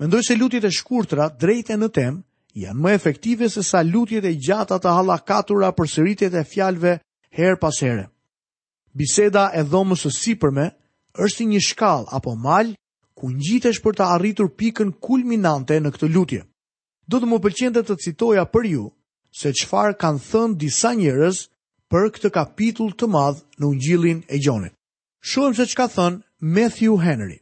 Mendoj 0.00 0.22
se 0.28 0.36
lutjet 0.36 0.64
e 0.64 0.72
shkurtra 0.72 1.28
drejtë 1.40 1.76
në 1.76 1.88
temë 1.98 2.22
janë 2.56 2.82
më 2.82 2.94
efektive 2.96 3.50
se 3.52 3.62
sa 3.64 3.82
lutjet 3.84 4.24
e 4.24 4.34
gjata 4.36 4.78
të 4.80 4.94
hallakatura 4.96 5.70
për 5.76 5.90
sëritjet 5.92 6.34
e 6.40 6.44
fjalëve 6.48 6.96
her 7.36 7.58
pas 7.60 7.80
here. 7.82 8.06
Biseda 8.96 9.50
e 9.54 9.62
dhomës 9.64 10.06
së 10.06 10.12
sipërme 10.20 10.70
është 11.24 11.46
një 11.52 11.60
shkallë 11.68 12.12
apo 12.16 12.34
mal 12.36 12.72
ku 13.16 13.30
ngjitesh 13.32 13.82
për 13.84 13.96
të 14.00 14.10
arritur 14.16 14.50
pikën 14.56 14.92
kulminante 15.00 15.76
në 15.80 15.92
këtë 15.94 16.12
lutje 16.16 16.42
do 17.12 17.20
të 17.22 17.26
më 17.30 17.38
pëlqente 17.42 17.82
të 17.86 17.94
citoja 18.02 18.46
për 18.50 18.66
ju 18.72 18.84
se 19.40 19.52
çfarë 19.60 19.94
kanë 20.00 20.22
thënë 20.28 20.56
disa 20.58 20.90
njerëz 20.98 21.44
për 21.92 22.08
këtë 22.14 22.30
kapitull 22.34 22.94
të 22.98 23.06
madh 23.12 23.42
në 23.60 23.64
Ungjillin 23.72 24.20
e 24.28 24.40
Gjonit. 24.42 24.72
Shohim 25.28 25.54
se 25.54 25.66
çka 25.66 25.86
thon 25.88 26.22
Matthew 26.40 26.96
Henry. 27.04 27.38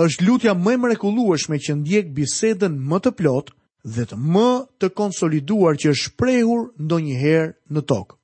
Ës 0.00 0.16
lutja 0.24 0.54
më 0.56 0.72
e 0.72 0.76
mrekullueshme 0.84 1.58
që 1.64 1.72
ndjek 1.80 2.06
bisedën 2.16 2.72
më 2.88 2.98
të 3.04 3.10
plot 3.18 3.52
dhe 3.94 4.04
të 4.08 4.16
më 4.34 4.48
të 4.80 4.90
konsoliduar 4.98 5.76
që 5.80 5.92
është 5.92 6.06
shprehur 6.12 6.62
ndonjëherë 6.84 7.54
në 7.72 7.82
tokë. 7.90 8.16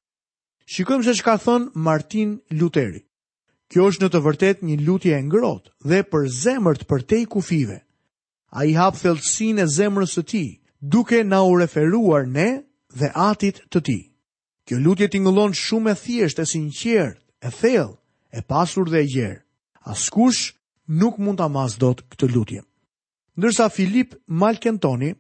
Shikojmë 0.73 1.05
se 1.07 1.15
çka 1.21 1.35
thon 1.45 1.69
Martin 1.75 2.39
Luther. 2.61 3.01
Kjo 3.69 3.89
është 3.91 4.05
në 4.05 4.09
të 4.13 4.21
vërtet 4.27 4.59
një 4.67 4.77
lutje 4.87 5.15
e 5.17 5.21
ngrot 5.25 5.73
dhe 5.89 6.01
për 6.13 6.29
zemërt 6.43 6.87
për 6.89 7.03
te 7.09 7.23
i 7.25 7.29
kufive. 7.33 7.79
A 8.57 8.65
i 8.69 8.73
hapë 8.77 9.01
thelësin 9.03 9.63
e 9.65 9.69
zemërës 9.77 10.13
të 10.19 10.25
ti, 10.31 10.45
duke 10.85 11.23
na 11.23 11.45
u 11.45 11.57
referuar 11.59 12.27
ne 12.27 12.51
dhe 12.99 13.07
atit 13.15 13.61
të 13.71 13.81
ti. 13.87 13.99
Kjo 14.67 14.79
lutje 14.83 15.07
ti 15.11 15.19
ngëllon 15.23 15.55
shumë 15.55 15.93
e 15.95 15.95
thjesht 16.03 16.41
e 16.43 16.47
sinqert, 16.51 17.23
e 17.47 17.51
thell, 17.61 17.93
e 18.35 18.41
pasur 18.51 18.87
dhe 18.91 19.01
e 19.03 19.07
gjerë. 19.15 19.41
Askush 19.95 20.43
nuk 21.01 21.15
mund 21.23 21.39
ta 21.39 21.47
mas 21.49 21.79
dot 21.83 22.03
këtë 22.11 22.27
lutje. 22.35 22.63
Ndërsa 23.39 23.67
Filip 23.75 24.11
Malkentoni, 24.27 25.13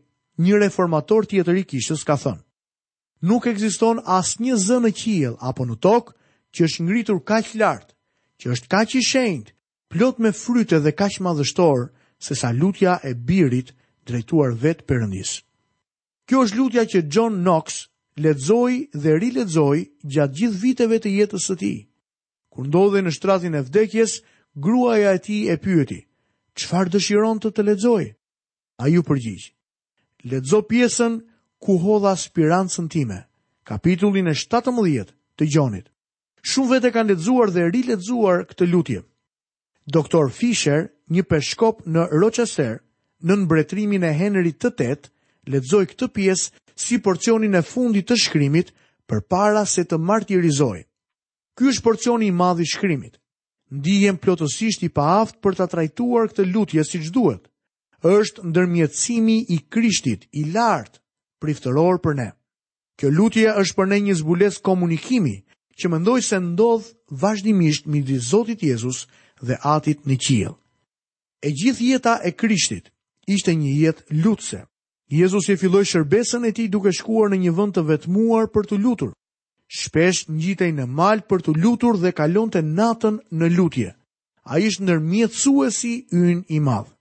një 0.44 0.54
reformator 0.64 1.26
tjetër 1.30 1.56
i 1.62 1.62
kishës, 1.70 2.02
ka 2.06 2.16
thënë, 2.22 2.42
nuk 3.28 3.46
egziston 3.46 4.02
as 4.02 4.38
një 4.42 4.54
zë 4.66 4.78
në 4.82 4.90
apo 5.48 5.62
në 5.66 5.76
tokë 5.86 6.12
që 6.54 6.60
është 6.66 6.82
ngritur 6.86 7.18
kaq 7.22 7.46
lartë, 7.58 7.94
që 8.40 8.44
është 8.54 8.70
kaq 8.74 8.88
i 8.98 9.02
shenjt, 9.10 9.52
plot 9.90 10.18
me 10.18 10.30
fryte 10.32 10.78
dhe 10.82 10.92
kaq 10.92 11.20
madhështor, 11.26 11.90
se 12.18 12.34
sa 12.34 12.48
lutja 12.50 12.98
e 13.04 13.12
birit 13.14 13.72
drejtuar 14.06 14.50
vetë 14.62 14.86
përëndisë. 14.90 15.42
Kjo 16.30 16.42
është 16.46 16.58
lutja 16.58 16.82
që 16.92 17.00
John 17.14 17.38
Knox 17.42 17.78
ledzoj 18.24 18.72
dhe 19.02 19.16
rilexoi 19.22 19.80
gjatë 20.14 20.36
gjithë 20.40 20.56
viteve 20.64 20.98
të 21.02 21.12
jetës 21.18 21.48
së 21.50 21.56
ti. 21.62 21.70
Kur 22.52 22.68
ndodhe 22.68 23.02
në 23.02 23.12
shtratin 23.16 23.54
e 23.56 23.62
vdekjes, 23.64 24.16
gruaja 24.66 25.14
e 25.16 25.20
ti 25.24 25.38
e 25.48 25.56
pyeti, 25.64 26.00
qëfar 26.58 26.90
dëshiron 26.92 27.40
të 27.40 27.52
të 27.56 27.64
ledzoj? 27.68 28.04
A 28.82 28.88
ju 28.92 29.00
përgjigjë, 29.08 29.50
ledzo 30.30 30.60
pjesën 30.68 31.18
ku 31.62 31.78
hodha 31.82 32.12
spirancën 32.18 32.90
time, 32.92 33.18
kapitullin 33.68 34.28
e 34.28 34.34
17 34.42 35.14
të 35.38 35.48
gjonit. 35.54 35.88
Shumë 36.50 36.70
vete 36.74 36.90
kanë 36.94 37.12
ledzuar 37.14 37.50
dhe 37.54 37.68
rilexuar 37.70 38.44
këtë 38.50 38.66
lutje. 38.72 39.00
Doktor 39.94 40.28
Fisher, 40.30 40.88
një 41.14 41.22
peshkop 41.30 41.82
në 41.86 42.06
Rochester, 42.12 42.80
në 43.22 43.32
nëmbretrimin 43.38 44.04
e 44.06 44.12
Henry 44.20 44.52
të 44.52 44.72
tëtë, 44.80 45.08
ledzoj 45.50 45.86
këtë 45.90 46.08
pjesë 46.14 46.62
si 46.82 46.98
porcionin 47.04 47.54
e 47.58 47.62
fundit 47.66 48.08
të 48.08 48.16
shkrimit 48.26 48.72
për 49.10 49.22
para 49.30 49.64
se 49.66 49.84
të 49.84 49.98
martirizoj. 49.98 50.84
Ky 51.58 51.68
është 51.72 51.84
porcioni 51.84 52.30
i 52.30 52.34
madhi 52.36 52.64
shkrimit. 52.66 53.18
Ndijem 53.72 54.16
plotësisht 54.20 54.82
i 54.84 54.88
pa 54.92 55.06
aftë 55.22 55.40
për 55.42 55.56
të 55.58 55.66
trajtuar 55.72 56.30
këtë 56.32 56.46
lutje 56.52 56.84
si 56.84 56.98
që 57.06 57.12
duhet. 57.14 57.42
është 58.02 58.42
ndërmjetësimi 58.50 59.36
i 59.54 59.58
krishtit, 59.72 60.26
i 60.34 60.42
lartë, 60.54 60.98
priftëror 61.42 61.96
për 62.02 62.14
ne. 62.18 62.28
Kjo 62.98 63.10
lutje 63.14 63.46
është 63.60 63.76
për 63.78 63.86
ne 63.88 63.98
një 64.06 64.14
zbules 64.18 64.58
komunikimi, 64.58 65.36
që 65.78 65.86
mendoj 65.88 66.20
se 66.22 66.40
ndodh 66.40 66.86
vazhdimisht 67.22 67.86
midi 67.86 68.18
Zotit 68.18 68.62
Jezus 68.62 69.06
dhe 69.46 69.54
atit 69.62 70.02
në 70.06 70.16
qilë. 70.18 70.50
E 71.46 71.54
gjithë 71.60 71.84
jeta 71.92 72.18
e 72.26 72.30
krishtit 72.32 72.90
ishte 73.26 73.54
një 73.54 73.70
jetë 73.84 74.02
lutse. 74.24 74.66
Jezus 75.12 75.46
e 75.50 75.56
filloj 75.60 75.84
shërbesën 75.90 76.44
e 76.48 76.50
ti 76.56 76.64
duke 76.72 76.88
shkuar 76.96 77.28
në 77.30 77.36
një 77.42 77.50
vënd 77.58 77.74
të 77.76 77.82
vetmuar 77.88 78.46
për 78.54 78.68
të 78.68 78.76
lutur. 78.80 79.10
Shpesh 79.80 80.22
njitej 80.40 80.70
në 80.72 80.86
malë 80.98 81.26
për 81.28 81.42
të 81.44 81.52
lutur 81.64 81.98
dhe 82.00 82.12
kalon 82.16 82.48
të 82.52 82.62
natën 82.78 83.18
në 83.40 83.50
lutje. 83.58 83.90
A 84.52 84.56
ishtë 84.64 84.96
si 85.80 85.92
yn 86.20 86.40
i 86.56 86.60
madhë. 86.68 86.94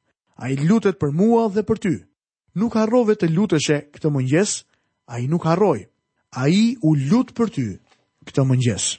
A 0.44 0.50
i 0.52 0.58
lutet 0.68 1.00
për 1.00 1.12
mua 1.22 1.46
dhe 1.56 1.64
për 1.70 1.78
ty. 1.86 1.94
Nuk 2.60 2.76
harrove 2.76 3.16
të 3.16 3.32
luteshe 3.32 3.78
këtë 3.94 4.10
mëngjes, 4.18 4.58
a 5.08 5.16
i 5.24 5.28
nuk 5.32 5.46
harroj. 5.48 5.80
A 6.42 6.50
i 6.62 6.76
u 6.84 6.92
lut 7.08 7.32
për 7.38 7.48
ty 7.56 7.66
këtë 8.28 8.44
mëngjes. 8.50 8.90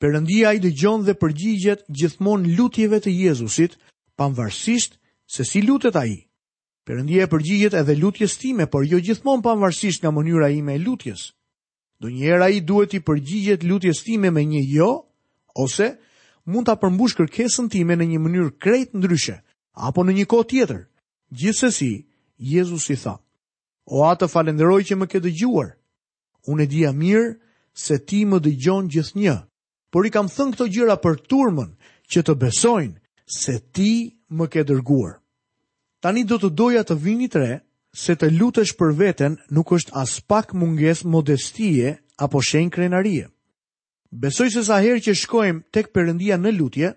Perëndia 0.00 0.56
i 0.56 0.62
dëgjon 0.64 1.04
dhe 1.04 1.18
përgjigjet 1.20 1.84
gjithmonë 1.98 2.56
lutjeve 2.56 2.96
të 3.04 3.10
Jezusit, 3.12 3.76
pavarësisht 4.16 4.96
se 5.34 5.44
si 5.44 5.60
lutet 5.68 5.96
ai. 6.00 6.22
Perëndia 6.82 7.22
e 7.28 7.30
përgjigjet 7.30 7.76
edhe 7.78 7.94
lutjes 7.94 8.34
time, 8.42 8.64
por 8.66 8.82
jo 8.82 8.98
gjithmonë 9.06 9.44
pavarësisht 9.44 10.02
nga 10.02 10.10
mënyra 10.16 10.48
ime 10.50 10.74
e 10.74 10.80
lutjes. 10.82 11.28
Donjëherë 12.02 12.46
ai 12.46 12.56
duhet 12.66 12.96
i 12.98 13.00
përgjigjet 13.06 13.62
lutjes 13.70 14.00
time 14.02 14.32
me 14.34 14.42
një 14.42 14.62
jo, 14.72 14.88
ose 15.64 15.92
mund 16.50 16.66
ta 16.66 16.74
përmbush 16.82 17.14
kërkesën 17.20 17.68
time 17.70 17.94
në 17.94 18.08
një 18.12 18.18
mënyrë 18.24 18.54
krejt 18.62 18.96
ndryshe, 18.98 19.36
apo 19.88 20.02
në 20.02 20.12
një 20.18 20.26
kohë 20.32 20.48
tjetër. 20.50 20.80
Gjithsesi, 21.38 21.92
Jezusi 22.52 22.96
i 22.96 22.96
tha: 22.98 23.14
"O 23.86 24.02
Atë, 24.10 24.26
falenderoj 24.34 24.80
që 24.82 24.98
më 24.98 25.06
ke 25.10 25.22
dëgjuar. 25.22 25.68
Unë 26.50 26.62
e 26.62 26.66
dija 26.72 26.90
mirë 27.02 27.30
se 27.84 28.00
ti 28.08 28.24
më 28.26 28.42
dëgjon 28.42 28.90
gjithnjë, 28.90 29.36
por 29.94 30.02
i 30.06 30.10
kam 30.10 30.26
thënë 30.34 30.52
këto 30.58 30.66
gjëra 30.74 30.96
për 31.04 31.14
turmën 31.30 31.70
që 32.10 32.20
të 32.26 32.34
besojnë 32.42 32.98
se 33.38 33.54
ti 33.74 33.92
më 34.34 34.50
ke 34.52 34.66
dërguar." 34.70 35.21
Tani 36.02 36.24
do 36.26 36.34
të 36.42 36.48
doja 36.58 36.80
të 36.82 36.96
vini 36.98 37.28
të 37.30 37.38
re, 37.38 37.52
se 37.94 38.16
të 38.18 38.32
lutësh 38.34 38.72
për 38.78 38.90
veten 38.98 39.36
nuk 39.54 39.70
është 39.76 39.92
as 40.00 40.16
pak 40.26 40.50
munges 40.52 41.04
modestie 41.06 41.92
apo 42.24 42.40
shenj 42.42 42.72
krenarie. 42.74 43.28
Besoj 44.10 44.48
se 44.50 44.64
sa 44.66 44.80
herë 44.82 45.04
që 45.06 45.14
shkojmë 45.20 45.62
tek 45.72 45.92
Perëndia 45.94 46.40
në 46.42 46.52
lutje, 46.56 46.90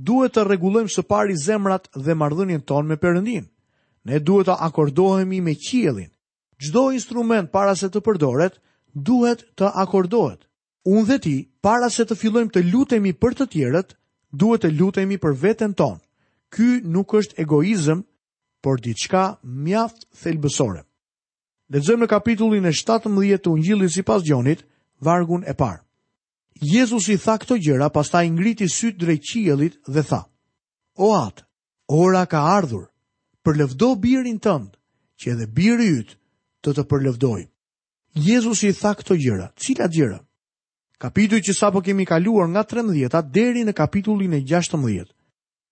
duhet 0.00 0.32
të 0.38 0.46
rregullojmë 0.48 0.94
së 0.94 1.04
pari 1.12 1.36
zemrat 1.42 1.90
dhe 1.92 2.16
marrëdhënien 2.16 2.64
ton 2.66 2.88
me 2.88 2.96
Perëndin. 2.96 3.44
Ne 4.08 4.18
duhet 4.24 4.48
të 4.48 4.56
akordohemi 4.64 5.42
me 5.44 5.54
qiellin. 5.60 6.08
Çdo 6.56 6.88
instrument 6.96 7.52
para 7.52 7.76
se 7.76 7.90
të 7.92 8.00
përdoret, 8.08 8.56
duhet 8.94 9.44
të 9.60 9.74
akordohet. 9.84 10.40
Unë 10.88 11.04
dhe 11.12 11.18
ti, 11.22 11.36
para 11.62 11.90
se 11.92 12.08
të 12.08 12.16
fillojmë 12.16 12.54
të 12.56 12.64
lutemi 12.72 13.12
për 13.12 13.36
të 13.42 13.50
tjerët, 13.52 13.92
duhet 14.32 14.64
të 14.64 14.72
lutemi 14.80 15.18
për 15.20 15.36
veten 15.44 15.74
ton. 15.76 15.98
Ky 16.48 16.78
nuk 16.82 17.12
është 17.20 17.42
egoizëm, 17.44 18.00
por 18.68 18.80
diçka 18.84 19.24
mjaft 19.42 20.00
thelbësore. 20.22 20.82
Lexojmë 21.72 22.02
në 22.04 22.06
kapitullin 22.12 22.66
e 22.68 22.72
17 22.76 23.40
të 23.40 23.48
Ungjillit 23.54 23.94
sipas 23.94 24.24
Gjonit, 24.26 24.60
vargun 25.00 25.40
e 25.48 25.54
parë. 25.56 25.80
Jezus 26.60 27.06
i 27.08 27.16
tha 27.16 27.38
këto 27.40 27.56
gjëra, 27.64 27.88
pastaj 27.94 28.26
ngriti 28.34 28.68
syt 28.68 28.98
drejt 29.00 29.24
qiejllit 29.30 29.78
dhe 29.88 30.02
tha: 30.08 30.20
O 31.00 31.08
atë, 31.16 31.46
ora 31.88 32.26
ka 32.26 32.42
ardhur 32.58 32.90
për 33.46 33.56
lëvdo 33.62 33.88
birin 34.02 34.36
tënd, 34.46 34.76
që 35.20 35.26
edhe 35.32 35.48
biri 35.56 35.88
yt 36.02 36.10
të 36.62 36.76
të 36.76 36.84
përlëvdoj. 36.92 37.40
Jezus 38.28 38.66
i 38.68 38.72
tha 38.80 38.92
këto 39.00 39.16
gjëra, 39.24 39.48
cila 39.56 39.88
gjëra? 39.94 40.20
Kapitulli 41.00 41.40
që 41.46 41.54
sapo 41.56 41.80
kemi 41.80 42.04
kaluar 42.04 42.52
nga 42.52 42.66
13-a 42.68 43.22
deri 43.32 43.64
në 43.64 43.72
kapitullin 43.80 44.34
e 44.40 44.44
16. 44.44 45.06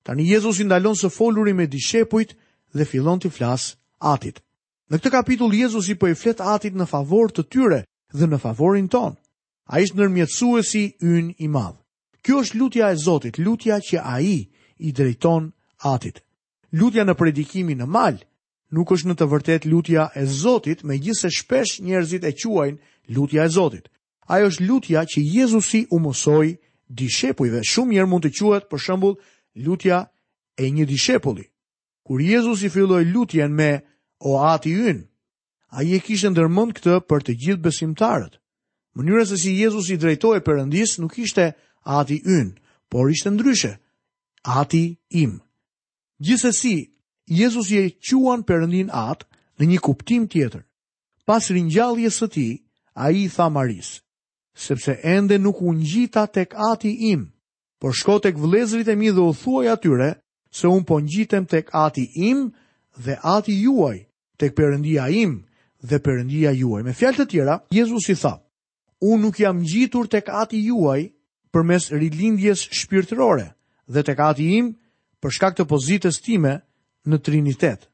Tani 0.06 0.30
Jezus 0.32 0.60
i 0.60 0.64
ndalon 0.68 0.96
së 0.96 1.10
foluri 1.10 1.52
me 1.52 1.66
dishepujt, 1.66 2.36
dhe 2.74 2.84
fillon 2.88 3.20
të 3.20 3.30
flas 3.30 3.74
atit. 4.00 4.40
Në 4.90 4.96
këtë 5.00 5.10
kapitull 5.10 5.54
Jezusi 5.54 5.96
po 5.98 6.08
i 6.10 6.14
flet 6.14 6.40
atit 6.40 6.74
në 6.78 6.86
favor 6.86 7.30
të 7.32 7.46
tyre 7.50 7.80
dhe 8.14 8.26
në 8.30 8.38
favorin 8.42 8.88
ton. 8.88 9.16
Ai 9.66 9.82
është 9.84 9.98
ndërmjetësuesi 9.98 10.82
ynë 11.02 11.34
i 11.42 11.48
madh. 11.50 11.76
Kjo 12.22 12.40
është 12.42 12.58
lutja 12.58 12.90
e 12.90 12.96
Zotit, 12.98 13.38
lutja 13.38 13.78
që 13.82 14.02
ai 14.02 14.46
i 14.86 14.92
drejton 14.92 15.50
atit. 15.82 16.22
Lutja 16.74 17.04
në 17.06 17.14
predikimin 17.14 17.82
në 17.82 17.86
mal 17.86 18.20
nuk 18.74 18.90
është 18.94 19.08
në 19.08 19.14
të 19.18 19.26
vërtet 19.30 19.66
lutja 19.70 20.08
e 20.18 20.24
Zotit, 20.26 20.82
me 20.86 20.98
gjithse 20.98 21.30
shpesh 21.30 21.80
njerëzit 21.86 22.24
e 22.26 22.34
quajnë 22.34 22.78
lutja 23.14 23.44
e 23.46 23.48
Zotit. 23.56 23.88
Ajo 24.26 24.50
është 24.50 24.66
lutja 24.66 25.04
që 25.06 25.22
Jezusi 25.34 25.84
u 25.94 25.98
mësoi 26.02 26.54
dishepujve. 26.88 27.62
Shumë 27.66 27.92
njerë 27.94 28.10
mund 28.10 28.26
të 28.26 28.34
quajtë 28.38 28.70
për 28.70 28.84
shëmbull 28.86 29.18
lutja 29.66 30.04
e 30.58 30.70
një 30.70 30.86
dishepulli 30.90 31.46
kur 32.06 32.20
Jezus 32.20 32.62
i 32.62 32.68
filloj 32.70 33.04
lutjen 33.14 33.52
me 33.60 33.70
o 34.18 34.42
ati 34.52 34.70
yn, 34.90 35.00
a 35.74 35.82
je 35.82 35.98
kishtë 36.04 36.30
ndërmënd 36.32 36.76
këtë 36.78 36.94
për 37.10 37.24
të 37.26 37.34
gjithë 37.42 37.62
besimtarët. 37.64 38.34
Mënyra 38.96 39.24
se 39.26 39.38
si 39.42 39.56
Jezus 39.58 39.88
i 39.90 39.96
drejtoj 40.00 40.38
përëndis 40.46 40.94
nuk 41.02 41.18
ishte 41.24 41.48
ati 41.98 42.20
yn, 42.38 42.52
por 42.90 43.10
ishte 43.10 43.32
ndryshe, 43.34 43.72
ati 44.60 44.84
im. 45.22 45.34
e 46.22 46.52
si, 46.60 46.74
Jezus 47.38 47.68
e 47.80 47.90
quan 48.08 48.40
përëndin 48.48 48.88
atë 49.08 49.24
në 49.58 49.64
një 49.70 49.78
kuptim 49.86 50.24
tjetër. 50.32 50.62
Pas 51.26 51.44
rinjallje 51.50 52.10
së 52.18 52.26
ti, 52.34 52.48
a 53.04 53.10
i 53.10 53.24
tha 53.34 53.48
Maris, 53.56 53.90
sepse 54.66 54.92
ende 55.16 55.36
nuk 55.38 55.58
unë 55.70 55.84
gjita 55.92 56.24
tek 56.36 56.54
ati 56.72 56.90
im, 57.12 57.22
por 57.80 57.92
shko 57.98 58.18
tek 58.22 58.38
vlezrit 58.38 58.88
e 58.88 58.96
mi 58.96 59.10
dhe 59.10 59.20
u 59.28 59.32
thuaj 59.42 59.68
atyre, 59.74 60.10
se 60.56 60.68
unë 60.72 60.86
po 60.88 60.96
ngjitem 61.02 61.44
tek 61.50 61.70
ati 61.72 62.04
im 62.30 62.46
dhe 63.04 63.16
ati 63.36 63.54
juaj, 63.64 63.98
tek 64.40 64.52
përëndia 64.56 65.04
im 65.22 65.32
dhe 65.88 65.98
përëndia 66.04 66.50
juaj. 66.60 66.82
Me 66.86 66.94
fjalë 66.96 67.18
të 67.20 67.26
tjera, 67.30 67.56
Jezus 67.76 68.08
i 68.12 68.16
tha, 68.16 68.34
unë 69.04 69.22
nuk 69.24 69.38
jam 69.40 69.60
ngjitur 69.62 70.08
tek 70.12 70.30
ati 70.40 70.60
juaj 70.70 71.02
për 71.52 71.62
mes 71.68 71.90
rilindjes 72.00 72.64
shpirtërore 72.78 73.46
dhe 73.92 74.02
tek 74.04 74.18
ati 74.28 74.46
im 74.58 74.72
për 75.20 75.30
shkak 75.36 75.54
të 75.58 75.64
pozitës 75.70 76.22
time 76.24 76.58
në 77.08 77.16
Trinitet. 77.24 77.86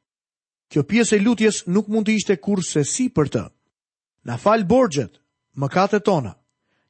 Kjo 0.73 0.87
pjesë 0.89 1.19
e 1.19 1.25
lutjes 1.27 1.57
nuk 1.69 1.91
mund 1.93 2.07
të 2.09 2.15
ishte 2.19 2.37
kur 2.41 2.63
se 2.65 2.81
si 2.89 3.11
për 3.13 3.29
të. 3.33 3.43
Na 4.27 4.39
falë 4.41 4.65
borgjet, 4.71 5.19
mëkate 5.59 5.99
tona. 6.01 6.37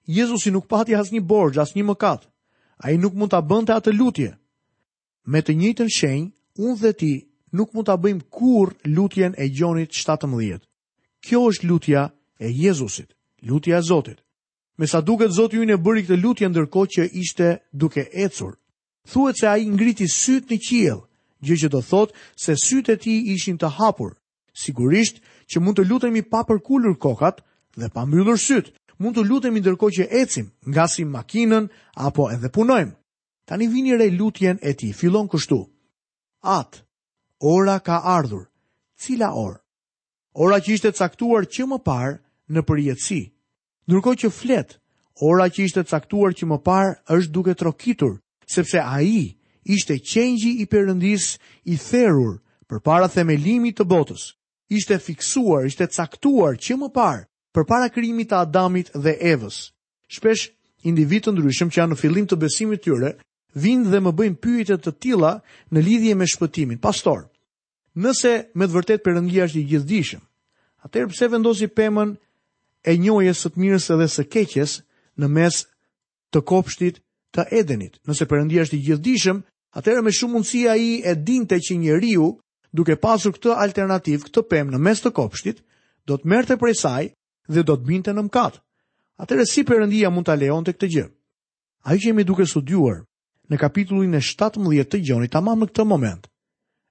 Jezusi 0.07 0.53
nuk 0.55 0.69
pati 0.71 0.95
as 0.99 1.11
një 1.13 1.21
borgj, 1.27 1.59
as 1.65 1.75
një 1.77 1.85
mëkat. 1.89 2.29
A 2.83 2.93
i 2.93 2.99
nuk 2.99 3.15
mund 3.19 3.33
të 3.35 3.41
bënte 3.51 3.75
atë 3.75 3.93
lutje 3.97 4.31
me 5.27 5.43
të 5.43 5.55
njëjtën 5.59 5.89
shenjë, 5.99 6.31
unë 6.59 6.79
dhe 6.81 6.93
ti 6.99 7.13
nuk 7.57 7.73
mund 7.75 7.87
ta 7.87 7.97
bëjmë 7.97 8.27
kur 8.31 8.73
lutjen 8.85 9.35
e 9.39 9.47
Gjonit 9.55 9.91
17. 9.95 10.61
Kjo 11.23 11.39
është 11.51 11.67
lutja 11.69 12.09
e 12.39 12.49
Jezusit, 12.51 13.13
lutja 13.43 13.79
e 13.79 13.83
Zotit. 13.83 14.19
Me 14.79 14.87
sa 14.87 15.01
duket 15.01 15.31
Zoti 15.31 15.57
ju 15.57 15.65
në 15.69 15.77
bëri 15.79 16.03
këtë 16.07 16.21
lutje 16.23 16.49
ndërkohë 16.49 16.91
që 16.97 17.03
ishte 17.13 17.59
duke 17.73 18.07
ecur. 18.13 18.57
Thuhet 19.13 19.37
se 19.41 19.47
ai 19.47 19.67
ngriti 19.67 20.09
syt 20.09 20.49
në 20.51 20.59
qiell, 20.69 21.03
gjë 21.45 21.57
që 21.65 21.69
do 21.71 21.81
thotë 21.83 22.15
se 22.37 22.57
syt 22.57 22.89
e 22.89 22.97
tij 22.97 23.23
ishin 23.35 23.59
të 23.59 23.69
hapur. 23.79 24.17
Sigurisht 24.55 25.23
që 25.51 25.61
mund 25.61 25.79
të 25.79 25.87
lutemi 25.91 26.23
pa 26.23 26.43
përkulur 26.49 26.97
kokat 26.99 27.43
dhe 27.79 27.89
pa 27.95 28.05
mbyllur 28.07 28.39
syt. 28.41 28.73
Mund 28.99 29.15
të 29.19 29.27
lutemi 29.29 29.61
ndërkohë 29.61 29.97
që 29.99 30.09
ecim, 30.23 30.51
ngasim 30.67 31.09
makinën 31.15 31.69
apo 31.95 32.31
edhe 32.33 32.49
punojmë 32.51 32.95
një 33.51 33.67
vini 33.71 33.97
re 33.97 34.11
lutjen 34.11 34.59
e 34.63 34.73
ti, 34.75 34.93
fillon 34.93 35.29
kështu. 35.29 35.59
Atë, 36.45 36.83
ora 37.41 37.79
ka 37.81 37.99
ardhur, 38.05 38.47
cila 38.99 39.35
orë? 39.35 39.59
Ora 40.35 40.61
që 40.61 40.73
ishte 40.75 40.93
caktuar 40.93 41.45
që 41.47 41.67
më 41.69 41.79
parë 41.85 42.17
në 42.53 42.61
përjetësi. 42.69 43.21
Nërko 43.91 44.13
që 44.21 44.31
fletë, 44.31 44.79
ora 45.29 45.47
që 45.51 45.65
ishte 45.67 45.85
caktuar 45.85 46.33
që 46.35 46.45
më 46.47 46.59
parë 46.65 46.93
është 47.17 47.33
duke 47.35 47.55
trokitur, 47.55 48.15
sepse 48.47 48.79
a 48.81 49.01
i 49.03 49.37
ishte 49.67 49.99
qenjji 50.01 50.63
i 50.63 50.67
përëndis 50.67 51.35
i 51.65 51.77
therur 51.77 52.39
për 52.67 52.81
para 52.81 53.09
themelimit 53.09 53.77
të 53.79 53.85
botës. 53.85 54.33
Ishte 54.73 54.97
fiksuar, 54.99 55.67
ishte 55.69 55.85
caktuar 55.93 56.57
që 56.57 56.79
më 56.81 56.89
parë 56.97 57.27
për 57.53 57.65
para 57.69 57.89
krimit 57.93 58.31
të 58.33 58.39
Adamit 58.47 58.89
dhe 58.97 59.13
Evës. 59.21 59.59
Shpesh, 60.09 60.49
individ 60.89 61.27
të 61.27 61.35
ndryshëm 61.35 61.69
që 61.69 61.79
janë 61.81 61.93
në 61.93 62.01
fillim 62.01 62.27
të 62.27 62.39
besimit 62.41 62.81
tyre, 62.83 63.13
vinë 63.59 63.91
dhe 63.93 64.01
më 64.01 64.13
bëjnë 64.17 64.39
pyetje 64.43 64.77
të 64.81 64.93
tilla 65.03 65.33
në 65.73 65.83
lidhje 65.85 66.15
me 66.17 66.29
shpëtimin. 66.29 66.79
Pastor, 66.83 67.27
nëse 67.95 68.33
me 68.57 68.69
të 68.69 68.75
vërtet 68.77 69.05
Perëndia 69.05 69.45
është 69.49 69.59
i 69.61 69.65
gjithdijshëm, 69.73 70.21
atëherë 70.87 71.13
pse 71.13 71.29
vendosi 71.33 71.69
pemën 71.77 72.15
e 72.89 72.97
njohjes 72.99 73.43
së 73.45 73.53
të 73.53 73.61
mirës 73.63 73.91
edhe 73.95 74.09
së 74.09 74.25
keqes 74.33 74.79
në 75.21 75.29
mes 75.29 75.63
të 76.33 76.41
kopshtit 76.49 77.01
të 77.37 77.47
Edenit? 77.61 78.01
Nëse 78.09 78.27
Perëndia 78.29 78.65
është 78.67 78.79
i 78.79 78.85
gjithdijshëm, 78.89 79.43
atëherë 79.79 80.05
me 80.05 80.13
shumë 80.13 80.35
mundësi 80.39 80.63
ai 80.69 80.89
e 81.05 81.13
dinte 81.15 81.57
që 81.65 81.77
njeriu, 81.81 82.33
duke 82.73 82.97
pasur 82.97 83.37
këtë 83.37 83.53
alternativë, 83.69 84.27
këtë 84.27 84.47
pemë 84.51 84.73
në 84.73 84.81
mes 84.87 85.01
të 85.01 85.13
kopshtit, 85.17 85.61
do 86.09 86.17
të 86.19 86.29
merrte 86.33 86.57
prej 86.61 86.75
saj 86.81 87.13
dhe 87.49 87.63
do 87.63 87.77
të 87.77 87.85
binte 87.89 88.13
në 88.17 88.25
mëkat. 88.27 88.63
Atëherë 89.23 89.47
si 89.47 89.63
Perëndia 89.69 90.11
mund 90.11 90.27
ta 90.27 90.35
lejonte 90.35 90.73
këtë 90.73 90.89
gjë? 90.95 91.05
Ai 91.85 92.01
që 92.01 92.09
jemi 92.11 92.25
duke 92.27 92.47
studiuar 92.49 93.03
në 93.53 93.61
kapitullin 93.61 94.17
e 94.17 94.21
17 94.25 94.87
të 94.89 95.03
gjonit, 95.05 95.33
ta 95.33 95.43
mamë 95.45 95.67
në 95.67 95.71
këtë 95.73 95.85
moment. 95.89 96.25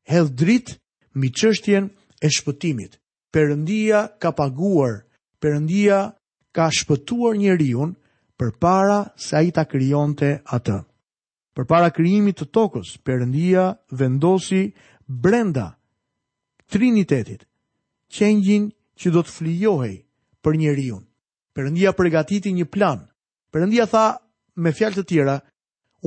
Hedhë 0.06 0.36
dritë 0.42 0.78
mi 1.20 1.30
qështjen 1.36 1.90
e 2.24 2.30
shpëtimit. 2.30 3.00
Perëndia 3.34 4.04
ka 4.22 4.32
paguar, 4.38 5.00
perëndia 5.42 6.00
ka 6.54 6.66
shpëtuar 6.76 7.38
njeriun 7.42 7.96
për 8.38 8.50
para 8.62 9.00
se 9.22 9.36
a 9.40 9.42
i 9.46 9.52
ta 9.56 9.64
kryonte 9.70 10.38
atë. 10.54 10.78
Për 11.58 11.66
para 11.68 11.90
kryimit 11.92 12.38
të 12.40 12.48
tokës, 12.56 12.94
perëndia 13.06 13.70
vendosi 14.00 14.62
brenda 15.12 15.70
trinitetit, 16.72 17.42
qengjin 18.08 18.70
që 19.00 19.10
do 19.12 19.24
të 19.24 19.32
flijohej 19.38 19.96
për 20.46 20.58
njeriun. 20.62 21.04
Perëndia 21.58 21.92
përgatiti 21.98 22.54
një 22.56 22.68
plan. 22.72 23.02
Perëndia 23.52 23.88
tha 23.92 24.06
me 24.64 24.72
fjalë 24.76 25.02
të 25.02 25.04
tjera, 25.12 25.40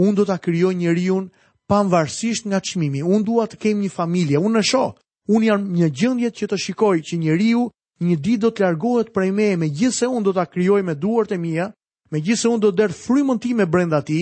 unë 0.03 0.15
do 0.19 0.25
të 0.27 0.37
kryoj 0.43 0.75
njëriun 0.75 1.29
panvarsisht 1.69 2.47
nga 2.49 2.61
qmimi, 2.63 3.03
unë 3.03 3.25
duat 3.29 3.55
të 3.55 3.61
kem 3.63 3.81
një 3.83 3.91
familje, 3.95 4.39
unë 4.43 4.59
në 4.59 4.65
sho, 4.71 4.85
unë 5.31 5.47
jam 5.47 5.63
një 5.79 5.89
gjëndjet 6.01 6.35
që 6.39 6.47
të 6.51 6.59
shikoj 6.65 6.99
që 7.07 7.19
njëriu 7.23 7.63
një 8.05 8.17
dit 8.25 8.41
do 8.43 8.51
të 8.51 8.65
largohet 8.67 9.13
prej 9.15 9.31
me 9.33 9.47
e 9.53 9.57
me 9.57 9.69
gjithë 9.71 9.99
se 9.99 10.07
unë 10.11 10.25
do 10.27 10.33
të 10.37 10.47
kryoj 10.55 10.83
me 10.85 10.95
duart 10.95 11.33
e 11.33 11.39
mija, 11.39 11.71
me 12.11 12.21
gjithë 12.21 12.41
se 12.43 12.49
unë 12.53 12.61
do 12.67 12.71
të 12.73 12.79
derë 12.83 12.99
frymën 13.03 13.39
ti 13.43 13.55
me 13.57 13.67
brenda 13.67 14.01
ti, 14.03 14.21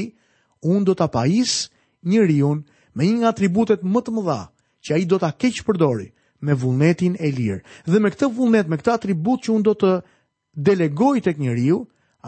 unë 0.70 0.84
do 0.90 0.94
të 0.94 1.08
pais 1.14 1.54
njëriun 2.12 2.62
me 2.94 3.04
një 3.08 3.16
nga 3.20 3.28
atributet 3.32 3.82
më 3.82 4.02
të 4.04 4.16
mëdha 4.16 4.40
që 4.84 4.90
a 4.94 4.98
i 5.02 5.06
do 5.10 5.18
të 5.22 5.32
keq 5.40 5.62
përdori 5.66 6.10
me 6.42 6.54
vullnetin 6.58 7.14
e 7.18 7.30
lirë. 7.30 7.60
Dhe 7.90 7.98
me 8.02 8.10
këtë 8.10 8.28
vullnet, 8.36 8.68
me 8.68 8.76
këtë 8.78 8.92
atribut 8.94 9.44
që 9.46 9.52
unë 9.54 9.62
do 9.68 9.74
të 9.78 9.90
delegoj 10.68 11.16
të 11.22 11.34
kënjëriu, 11.38 11.78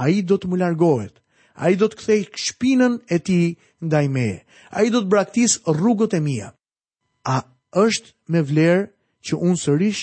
a 0.00 0.04
i 0.14 0.20
do 0.22 0.36
të 0.38 0.46
më 0.50 0.60
largohet 0.60 1.16
a 1.54 1.70
i 1.70 1.74
do 1.78 1.86
të 1.90 1.98
kthej 2.00 2.22
këshpinën 2.34 2.96
e 3.10 3.18
ti 3.18 3.38
ndaj 3.84 4.08
meje, 4.10 4.40
a 4.74 4.82
i 4.82 4.90
do 4.94 5.02
të 5.02 5.06
braktis 5.10 5.58
rrugët 5.70 6.14
e 6.18 6.20
mija. 6.20 6.50
A 7.34 7.42
është 7.86 8.12
me 8.28 8.42
vlerë 8.48 8.86
që 9.28 9.38
unë 9.48 9.58
sërish 9.62 10.02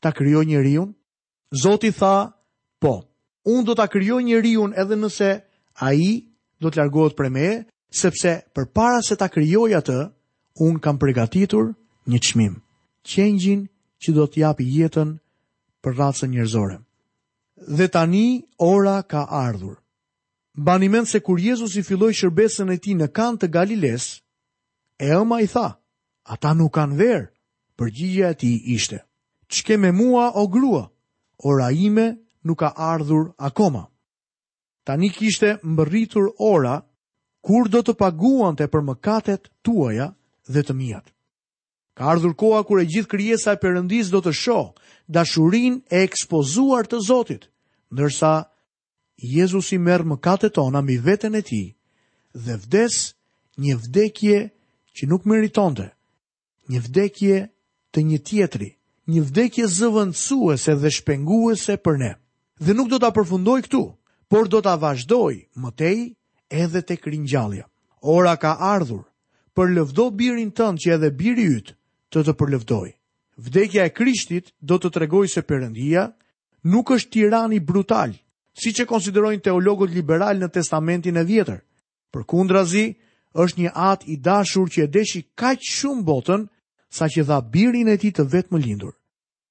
ta 0.00 0.12
kryo 0.18 0.42
një 0.46 0.60
riun? 0.66 0.92
Zoti 1.62 1.90
tha, 1.98 2.32
po, 2.82 2.94
unë 3.46 3.64
do 3.68 3.74
ta 3.80 3.86
kryo 3.90 4.20
një 4.22 4.38
riun 4.46 4.72
edhe 4.80 4.96
nëse 5.00 5.28
a 5.86 5.92
i 5.94 6.08
do 6.62 6.70
të 6.70 6.80
largohet 6.80 7.16
për 7.18 7.30
meje, 7.30 7.56
sepse 7.94 8.38
për 8.54 8.70
para 8.74 9.02
se 9.06 9.16
ta 9.18 9.28
kryoj 9.28 9.70
atë, 9.80 9.98
unë 10.62 10.80
kam 10.82 10.98
pregatitur 11.02 11.72
një 12.06 12.18
qmim, 12.26 12.54
qenjin 13.02 13.66
që 14.02 14.12
do 14.16 14.26
të 14.26 14.42
japi 14.46 14.66
jetën 14.78 15.16
për 15.84 15.96
racën 15.98 16.30
njërzore. 16.34 16.78
Dhe 17.76 17.86
tani 17.88 18.26
ora 18.58 19.00
ka 19.08 19.26
ardhur, 19.30 19.76
bani 20.56 21.06
se 21.06 21.20
kur 21.20 21.38
Jezusi 21.38 21.82
filloi 21.82 22.14
shërbesën 22.14 22.70
e 22.70 22.78
tij 22.78 22.94
në 22.94 23.10
Kan 23.12 23.36
të 23.38 23.50
Galiles, 23.50 24.20
e 24.98 25.10
ëma 25.10 25.40
i 25.42 25.46
tha: 25.50 25.74
"Ata 26.24 26.52
nuk 26.54 26.72
kanë 26.74 26.96
verë." 26.96 27.26
Përgjigja 27.78 28.30
e 28.30 28.34
tij 28.34 28.62
ishte: 28.74 28.98
"Çke 29.48 29.76
me 29.78 29.90
mua 29.92 30.30
o 30.38 30.46
grua? 30.46 30.90
Ora 31.42 31.70
ime 31.72 32.16
nuk 32.44 32.58
ka 32.58 32.68
ardhur 32.76 33.32
akoma." 33.38 33.86
Tani 34.84 35.10
kishte 35.10 35.58
mbërritur 35.62 36.26
ora 36.38 36.84
kur 37.40 37.68
do 37.68 37.80
të 37.82 37.92
paguante 37.98 38.66
për 38.68 38.80
mëkatet 38.84 39.42
tuaja 39.62 40.14
dhe 40.48 40.62
të 40.62 40.72
mijat. 40.74 41.06
Ka 41.94 42.04
ardhur 42.04 42.34
koha 42.36 42.62
kur 42.62 42.78
e 42.80 42.86
gjithë 42.86 43.08
krijesa 43.10 43.52
e 43.52 43.56
Perëndis 43.62 44.10
do 44.10 44.20
të 44.20 44.32
sho, 44.32 44.74
dashurinë 45.08 45.82
e 45.90 45.98
ekspozuar 46.02 46.84
të 46.86 46.98
Zotit, 47.02 47.42
ndërsa 47.92 48.44
i 49.18 49.78
merë 49.78 50.04
më 50.04 50.16
kate 50.20 50.50
tona 50.50 50.80
mi 50.82 50.96
vetën 50.98 51.34
e 51.34 51.42
ti, 51.42 51.76
dhe 52.34 52.56
vdes 52.56 53.14
një 53.58 53.74
vdekje 53.76 54.50
që 54.96 55.06
nuk 55.08 55.24
meritonte, 55.26 55.90
një 56.68 56.80
vdekje 56.82 57.48
të 57.92 58.00
një 58.02 58.18
tjetri, 58.26 58.68
një 59.06 59.22
vdekje 59.22 59.66
zëvëndësuese 59.66 60.74
dhe 60.74 60.90
shpenguese 60.90 61.76
për 61.76 61.98
ne. 61.98 62.12
Dhe 62.58 62.74
nuk 62.74 62.88
do 62.88 62.98
të 62.98 63.06
apërfundoj 63.10 63.60
këtu, 63.66 63.82
por 64.28 64.48
do 64.48 64.60
të 64.60 64.68
avashdoj 64.74 65.34
mëtej 65.62 65.98
edhe 66.50 66.80
të 66.82 66.96
kringjallja. 66.98 67.66
Ora 68.02 68.36
ka 68.36 68.56
ardhur, 68.58 69.04
për 69.56 69.70
lëvdo 69.76 70.10
birin 70.10 70.50
tënë 70.50 70.78
që 70.82 70.92
edhe 70.94 71.10
biri 71.10 71.44
ytë 71.58 71.76
të 72.10 72.22
të 72.24 72.32
përlëvdoj. 72.38 72.90
Vdekja 73.36 73.86
e 73.86 73.90
krishtit 73.90 74.52
do 74.60 74.78
të 74.78 74.90
tregoj 74.94 75.26
se 75.28 75.42
përëndia 75.42 76.08
nuk 76.64 76.94
është 76.96 77.10
tirani 77.12 77.60
brutalë, 77.60 78.16
si 78.58 78.70
që 78.74 78.86
konsiderojnë 78.88 79.42
teologët 79.42 79.92
liberal 79.94 80.38
në 80.38 80.48
testamentin 80.54 81.18
e 81.18 81.24
vjetër. 81.26 81.60
Për 82.14 82.22
kundra 82.30 82.62
zi, 82.70 82.84
është 83.34 83.58
një 83.60 83.70
at 83.74 84.04
i 84.06 84.16
dashur 84.22 84.68
që 84.70 84.84
e 84.84 84.90
deshi 84.94 85.24
kaq 85.34 85.58
shumë 85.66 86.04
botën, 86.06 86.44
sa 86.94 87.08
që 87.10 87.24
dha 87.26 87.40
birin 87.50 87.90
e 87.90 87.96
ti 87.98 88.12
të 88.14 88.26
vetë 88.30 88.54
më 88.54 88.60
lindur. 88.62 88.94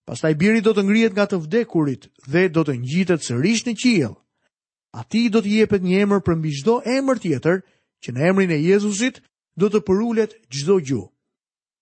Pastaj 0.07 0.33
biri 0.39 0.61
do 0.63 0.71
të 0.75 0.83
ngrijet 0.83 1.13
nga 1.15 1.25
të 1.27 1.39
vdekurit 1.43 2.07
dhe 2.31 2.47
do 2.51 2.63
të 2.63 2.73
ngjitet 2.81 3.23
sërish 3.23 3.65
në 3.67 3.75
A 4.07 4.99
Ati 5.01 5.29
do 5.29 5.39
të 5.41 5.47
jepet 5.49 5.81
një 5.81 6.01
emër 6.03 6.21
për 6.21 6.35
mbi 6.35 6.51
çdo 6.53 6.79
emër 6.97 7.17
tjetër, 7.19 7.57
që 8.03 8.09
në 8.11 8.21
emrin 8.29 8.51
e 8.51 8.59
Jezusit 8.61 9.21
do 9.59 9.67
të 9.67 9.79
përulet 9.87 10.31
çdo 10.49 11.09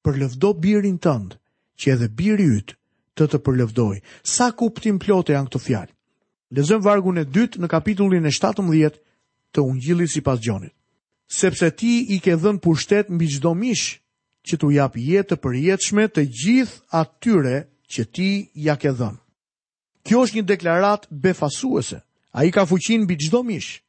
Për 0.04 0.14
lëvdo 0.22 0.54
birin 0.64 0.98
tënd, 0.98 1.38
që 1.78 1.88
edhe 1.94 2.08
biri 2.18 2.46
yt 2.58 2.74
të 3.16 3.24
të 3.28 3.38
përlëvdoj. 3.46 4.02
Sa 4.24 4.52
kuptim 4.52 4.98
plote 5.00 5.34
janë 5.34 5.46
këto 5.50 5.60
fjalë? 5.60 5.92
lezëm 6.52 6.84
vargun 6.84 7.22
e 7.22 7.26
dytë 7.34 7.62
në 7.64 7.70
kapitullin 7.72 8.28
e 8.28 8.32
17 8.36 9.00
të 9.56 9.64
ungjilit 9.64 10.12
si 10.12 10.22
pas 10.24 10.40
gjonit. 10.44 10.74
Sepse 11.32 11.70
ti 11.72 11.94
i 12.12 12.18
ke 12.20 12.36
dhenë 12.36 12.60
pushtet 12.64 13.10
mbi 13.12 13.30
gjdo 13.38 13.54
mish 13.56 13.98
që 14.48 14.58
tu 14.60 14.72
jap 14.76 14.98
jetë 15.00 15.30
të 15.32 15.38
përjetëshme 15.44 16.06
të 16.12 16.26
gjithë 16.42 16.82
atyre 17.02 17.56
që 17.92 18.04
ti 18.16 18.30
ja 18.66 18.76
ke 18.80 18.92
dhenë. 18.92 19.20
Kjo 20.06 20.26
është 20.26 20.38
një 20.40 20.48
deklarat 20.50 21.08
befasuese. 21.12 22.02
A 22.36 22.46
i 22.48 22.52
ka 22.52 22.66
fuqin 22.66 23.04
mbi 23.08 23.18
mish. 23.48 23.80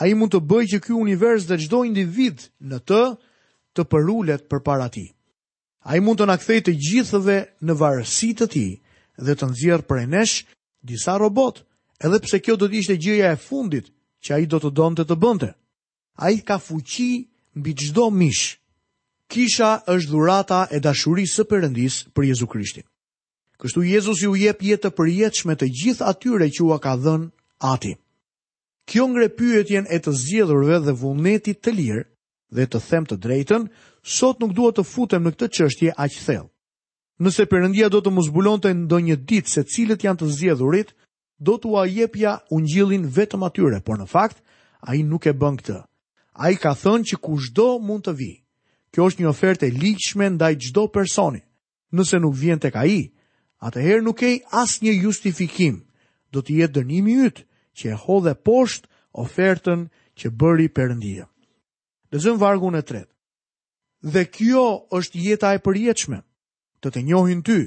A 0.00 0.06
i 0.06 0.14
mund 0.14 0.30
të 0.32 0.40
bëj 0.42 0.64
që 0.72 0.80
kjo 0.84 0.96
univers 0.96 1.46
dhe 1.46 1.56
gjdo 1.58 1.84
individ 1.84 2.50
në 2.62 2.78
të 2.88 3.02
të 3.74 3.82
përullet 3.90 4.48
për 4.48 4.60
para 4.62 4.88
ti. 4.88 5.06
A 5.86 5.96
i 5.96 6.00
mund 6.00 6.18
të 6.18 6.26
nakthej 6.26 6.60
të 6.62 6.74
gjithëve 6.82 7.38
në 7.62 7.74
varësit 7.78 8.38
të 8.38 8.46
ti 8.54 8.66
dhe 9.22 9.34
të 9.34 9.48
nëzirë 9.50 9.82
për 9.88 9.98
e 10.02 10.06
nesh 10.16 10.44
disa 10.82 11.18
robotë 11.18 11.62
edhe 12.04 12.20
pse 12.24 12.38
kjo 12.44 12.56
do 12.60 12.68
të 12.70 12.78
ishte 12.80 12.96
gjëja 13.02 13.32
e 13.34 13.40
fundit 13.44 13.88
që 14.24 14.30
ai 14.38 14.44
do 14.46 14.58
të 14.62 14.70
donte 14.78 15.04
të 15.06 15.16
bënte. 15.22 15.48
Ai 16.26 16.40
ka 16.48 16.56
fuqi 16.58 17.10
mbi 17.58 17.72
çdo 17.78 18.08
mish. 18.10 18.58
Kisha 19.30 19.70
është 19.92 20.10
dhurata 20.10 20.60
e 20.72 20.80
dashurisë 20.80 21.36
së 21.38 21.44
Perëndis 21.50 21.96
për 22.14 22.22
Jezu 22.30 22.46
Krishtin. 22.48 22.86
Kështu 23.60 23.82
Jezusi 23.84 24.26
u 24.30 24.36
jep 24.38 24.62
jetë 24.62 24.86
të 24.88 24.94
përjetshme 24.98 25.54
të 25.58 25.66
gjithë 25.78 26.06
atyre 26.10 26.46
që 26.54 26.62
ua 26.68 26.78
ka 26.82 26.94
dhënë 27.04 27.28
Ati. 27.72 27.92
Kjo 28.88 29.04
ngre 29.10 29.28
pyetjen 29.36 29.86
e 29.90 29.98
të 29.98 30.12
zgjedhurve 30.22 30.78
dhe 30.86 30.94
vullnetit 31.00 31.58
të 31.60 31.72
lirë 31.78 32.04
dhe 32.56 32.64
të 32.70 32.78
them 32.88 33.04
të 33.04 33.16
drejtën, 33.24 33.64
sot 34.00 34.38
nuk 34.40 34.54
duhet 34.56 34.78
të 34.78 34.84
futem 34.92 35.26
në 35.26 35.30
këtë 35.34 35.48
çështje 35.56 35.90
aq 36.04 36.14
thellë. 36.24 36.48
Nëse 37.20 37.44
Perëndia 37.50 37.90
do 37.92 38.00
të 38.00 38.10
mos 38.14 38.30
zbulonte 38.30 38.70
ndonjë 38.72 39.16
ditë 39.28 39.52
se 39.52 39.64
cilët 39.72 40.04
janë 40.06 40.20
të 40.22 40.28
zgjedhurit, 40.38 40.94
Do 41.46 41.54
të 41.62 41.68
uajepja 41.70 42.30
unë 42.38 42.50
ungjillin 42.56 43.04
vetëm 43.14 43.44
atyre, 43.46 43.78
por 43.86 43.98
në 44.00 44.06
fakt, 44.10 44.40
ai 44.90 45.02
nuk 45.06 45.26
e 45.26 45.32
bën 45.38 45.58
këtë. 45.60 45.78
Ai 46.42 46.54
ka 46.58 46.72
thënë 46.74 47.06
që 47.12 47.18
kushdo 47.22 47.66
mund 47.82 48.04
të 48.06 48.14
vijë. 48.18 48.40
Kjo 48.94 49.06
është 49.08 49.22
një 49.22 49.28
ofertë 49.30 49.68
ligjshme 49.74 50.28
ndaj 50.34 50.52
çdo 50.66 50.84
personi. 50.94 51.42
Nëse 51.94 52.18
nuk 52.20 52.34
vjen 52.40 52.58
tek 52.62 52.76
ai, 52.76 52.98
atëherë 53.62 54.02
nuk 54.04 54.18
ke 54.20 54.32
asnjë 54.62 54.94
justifikim. 55.04 55.76
Do 56.34 56.42
të 56.42 56.58
jetë 56.62 56.74
dënimi 56.80 57.14
yt 57.26 57.38
që 57.78 57.84
e 57.92 57.98
hodhe 58.04 58.34
poshtë 58.46 58.90
ofertën 59.22 59.80
që 60.18 60.26
bëri 60.40 60.68
Perëndia. 60.74 61.28
Dozën 62.10 62.38
vargun 62.40 62.74
e 62.74 62.82
tretë. 62.88 63.12
Dhe 64.12 64.22
kjo 64.34 64.66
është 64.98 65.18
jeta 65.26 65.54
e 65.56 65.62
përjeqme. 65.66 66.18
të 66.80 66.88
të 66.94 67.00
njohin 67.08 67.40
ty, 67.46 67.60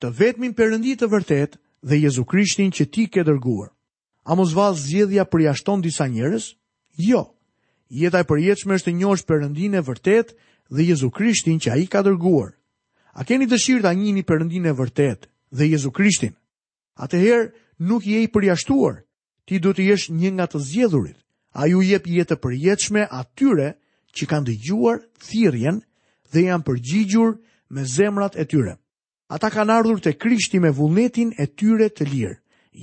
të 0.00 0.06
vetmin 0.18 0.52
Perëndi 0.58 0.92
të 1.00 1.06
vërtetë 1.12 1.56
dhe 1.88 1.98
Jezu 2.00 2.24
Krishtin 2.30 2.70
që 2.76 2.84
ti 2.92 3.04
ke 3.12 3.22
dërguar. 3.28 3.68
A 4.24 4.32
mos 4.38 4.54
vallë 4.56 4.80
zgjedhja 4.80 5.24
përjashton 5.28 5.82
disa 5.84 6.06
njerëz? 6.08 6.46
Jo. 6.96 7.24
Jeta 7.92 8.22
e 8.24 8.28
përjetshme 8.28 8.78
është 8.78 8.88
të 8.90 8.96
njohësh 9.00 9.24
Perëndin 9.28 9.76
e 9.76 9.82
vërtet 9.84 10.32
dhe 10.72 10.86
Jezu 10.88 11.10
Krishtin 11.12 11.60
që 11.60 11.68
ai 11.76 11.84
ka 11.92 12.00
dërguar. 12.06 12.54
A 13.14 13.24
keni 13.28 13.46
dëshirë 13.46 13.84
ta 13.84 13.92
njihni 13.92 14.24
Perëndin 14.24 14.66
e 14.70 14.72
vërtet 14.72 15.28
dhe 15.54 15.68
Jezu 15.74 15.92
Krishtin? 15.92 16.32
Atëherë 17.04 17.52
nuk 17.84 18.08
je 18.08 18.22
i 18.24 18.30
përjashtuar. 18.32 19.04
Ti 19.44 19.60
duhet 19.60 19.76
të 19.76 19.86
jesh 19.90 20.06
një 20.16 20.30
nga 20.34 20.46
të 20.48 20.58
zgjedhurit. 20.64 21.18
Ai 21.52 21.74
u 21.76 21.82
jep 21.84 22.06
jetë 22.08 22.32
të 22.34 22.40
përjetshme 22.44 23.02
atyre 23.12 23.68
që 24.16 24.24
kanë 24.30 24.46
dëgjuar 24.48 25.02
thirrjen 25.28 25.82
dhe 26.32 26.46
janë 26.48 26.64
përgjigjur 26.66 27.36
me 27.70 27.84
zemrat 27.84 28.34
e 28.40 28.44
tyre 28.48 28.74
ata 29.34 29.48
kanë 29.50 29.74
ardhur 29.80 29.98
të 30.02 30.12
krishti 30.22 30.60
me 30.62 30.70
vullnetin 30.70 31.32
e 31.42 31.46
tyre 31.58 31.88
të 31.90 32.06
lirë. 32.10 32.36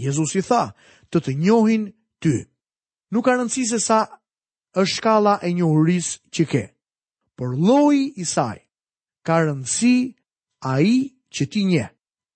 Jezus 0.04 0.34
i 0.40 0.44
tha, 0.44 0.64
të 1.12 1.18
të 1.24 1.32
njohin 1.40 1.86
ty. 2.24 2.34
Nuk 3.12 3.24
ka 3.26 3.38
rëndësi 3.38 3.64
se 3.72 3.80
sa 3.80 4.00
është 4.76 4.98
shkala 4.98 5.38
e 5.44 5.50
njohuris 5.56 6.10
që 6.36 6.44
ke, 6.52 6.64
por 7.38 7.56
loj 7.56 7.96
i 8.22 8.26
saj 8.34 8.58
ka 9.28 9.40
rëndësi 9.46 9.96
a 10.64 10.74
i 10.80 10.98
që 11.34 11.44
ti 11.52 11.62
nje, 11.70 11.86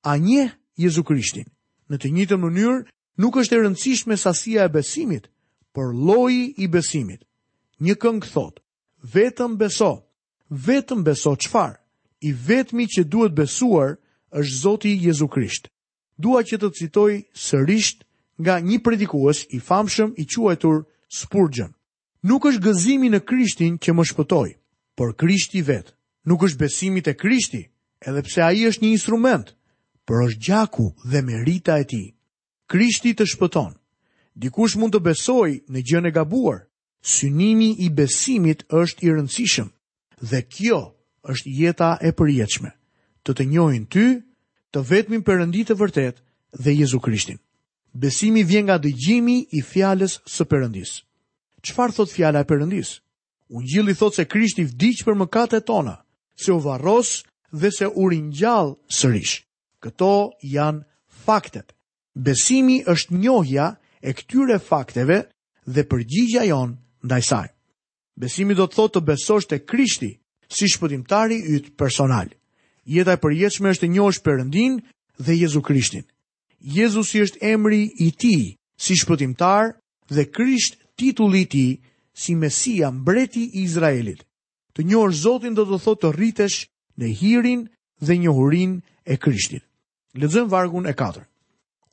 a 0.10 0.18
nje 0.18 0.46
Jezu 0.80 1.04
Krishtin. 1.08 1.48
Në 1.90 1.96
të 2.02 2.12
njëtë 2.16 2.40
mënyrë, 2.42 2.80
nuk 3.24 3.40
është 3.42 3.56
e 3.56 3.62
rëndësishme 3.66 4.18
sasia 4.20 4.64
e 4.68 4.72
besimit, 4.74 5.28
por 5.76 5.92
loj 5.96 6.34
i 6.64 6.68
besimit. 6.72 7.24
Një 7.84 7.96
këngë 8.00 8.28
thot, 8.32 8.60
vetëm 9.16 9.56
beso, 9.60 9.92
vetëm 10.68 11.04
beso 11.08 11.36
qfar, 11.44 11.76
i 12.26 12.32
vetëmi 12.34 12.88
që 12.92 13.04
duhet 13.12 13.36
besuar, 13.38 13.96
është 14.36 14.56
Zoti 14.62 14.92
Jezu 15.02 15.28
Krisht. 15.32 15.68
Dua 16.20 16.42
që 16.44 16.58
të 16.60 16.70
citoj 16.76 17.12
sërish 17.34 17.94
nga 18.44 18.60
një 18.60 18.82
predikues 18.84 19.46
i 19.56 19.60
famshëm 19.64 20.14
i 20.20 20.26
quajtur 20.28 20.82
Spurgeon. 21.12 21.72
Nuk 22.26 22.48
është 22.50 22.64
gëzimi 22.66 23.10
në 23.12 23.22
Krishtin 23.24 23.78
që 23.78 23.94
më 23.94 24.04
shpëtoi, 24.10 24.52
por 24.98 25.14
Krishti 25.16 25.62
vet. 25.62 25.94
Nuk 26.26 26.42
është 26.48 26.58
besimi 26.64 27.02
te 27.06 27.14
Krishti, 27.14 27.66
edhe 28.02 28.22
pse 28.26 28.42
ai 28.42 28.64
është 28.68 28.84
një 28.84 28.92
instrument, 28.98 29.52
por 30.08 30.26
është 30.26 30.42
gjaku 30.42 30.88
dhe 31.06 31.22
merita 31.22 31.78
e 31.80 31.86
tij. 31.86 32.08
Krishti 32.68 33.14
të 33.14 33.28
shpëton. 33.30 33.76
Dikush 34.34 34.76
mund 34.76 34.96
të 34.96 35.04
besoj 35.06 35.52
në 35.70 35.86
gjën 35.88 36.10
e 36.10 36.12
gabuar. 36.16 36.66
Synimi 37.06 37.76
i 37.86 37.92
besimit 37.94 38.64
është 38.74 39.06
i 39.06 39.12
rëndësishëm 39.14 39.68
dhe 40.26 40.40
kjo 40.42 40.80
është 41.30 41.52
jeta 41.60 41.92
e 42.02 42.10
përjetshme. 42.18 42.72
Të 43.26 43.32
të 43.38 43.46
njohin 43.54 43.86
ty, 43.90 44.08
të 44.76 44.82
vetmin 44.92 45.22
përëndi 45.24 45.62
të 45.70 45.76
vërtet 45.80 46.18
dhe 46.60 46.72
Jezu 46.76 47.00
Krishtin. 47.00 47.38
Besimi 47.96 48.42
vjen 48.44 48.66
nga 48.68 48.76
dëgjimi 48.84 49.38
i 49.56 49.62
fjales 49.64 50.18
së 50.28 50.44
përëndis. 50.52 50.98
Qfar 51.64 51.96
thot 51.96 52.12
fjala 52.12 52.42
e 52.44 52.50
përëndis? 52.50 52.92
Unë 53.56 53.70
gjili 53.72 53.96
thot 53.96 54.20
se 54.20 54.26
Krishti 54.28 54.66
vdiq 54.68 55.06
për 55.08 55.16
kate 55.32 55.62
tona, 55.64 55.96
se 56.36 56.52
u 56.52 56.60
varros 56.60 57.24
dhe 57.52 57.72
se 57.72 57.88
u 57.88 58.10
rinjall 58.10 58.76
sërish. 58.92 59.48
Këto 59.80 60.36
janë 60.44 60.84
faktet. 61.26 61.72
Besimi 62.16 62.82
është 62.84 63.16
njohja 63.16 63.76
e 64.02 64.12
këtyre 64.14 64.60
fakteve 64.60 65.24
dhe 65.66 65.84
përgjigja 65.88 66.44
jon 66.52 66.76
ndaj 67.04 67.22
saj. 67.22 67.48
Besimi 68.20 68.56
do 68.56 68.68
të 68.68 68.76
thotë 68.76 69.00
të 69.00 69.06
besosh 69.08 69.48
te 69.48 69.64
Krishti 69.66 70.20
si 70.52 70.68
shpëtimtari 70.72 71.40
yt 71.56 71.78
personal 71.80 72.28
jeta 72.86 73.16
e 73.18 73.22
përjetshme 73.22 73.70
është 73.74 73.88
e 73.88 73.92
njohur 73.96 74.16
Perëndin 74.26 74.76
dhe 75.26 75.34
Jezu 75.42 75.62
Krishtin. 75.62 76.06
Jezusi 76.60 77.22
është 77.26 77.42
emri 77.54 77.82
i 78.00 78.08
Tij 78.22 78.44
si 78.84 78.94
shpëtimtar 79.02 79.64
dhe 80.16 80.24
Krisht 80.36 80.78
titulli 80.98 81.42
i 81.46 81.46
Tij 81.54 81.72
si 82.14 82.36
Mesia, 82.36 82.92
mbreti 82.92 83.42
i 83.60 83.64
Izraelit. 83.66 84.22
Të 84.74 84.82
njohësh 84.86 85.22
Zotin 85.26 85.54
do 85.58 85.66
të 85.66 85.78
thotë 85.84 86.02
të 86.04 86.12
rritesh 86.18 86.58
në 87.00 87.06
hirin 87.20 87.62
dhe 88.06 88.18
njohurinë 88.18 88.78
e 89.06 89.16
Krishtit. 89.24 89.64
Lexojmë 90.20 90.52
vargun 90.52 90.86
e 90.88 90.94
4. 90.94 91.26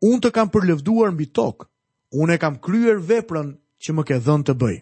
Unë 0.07 0.21
të 0.23 0.31
kam 0.35 0.49
përlevduar 0.55 1.13
mbi 1.15 1.27
tokë, 1.31 1.67
unë 2.21 2.35
e 2.35 2.39
kam 2.43 2.57
kryer 2.65 2.99
veprën 3.09 3.49
që 3.83 3.91
më 3.97 4.03
ke 4.09 4.17
dhënë 4.27 4.47
të 4.47 4.55
bëj. 4.61 4.77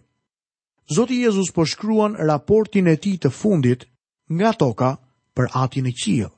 Zoti 0.94 1.20
Jezus 1.23 1.53
po 1.55 1.64
shkruan 1.64 2.16
raportin 2.29 2.88
e 2.92 2.96
tij 2.96 3.16
të 3.23 3.31
fundit 3.40 3.85
nga 4.33 4.51
toka 4.61 4.90
për 5.37 5.51
atin 5.55 5.87
e 5.87 5.93
qilë, 5.95 6.31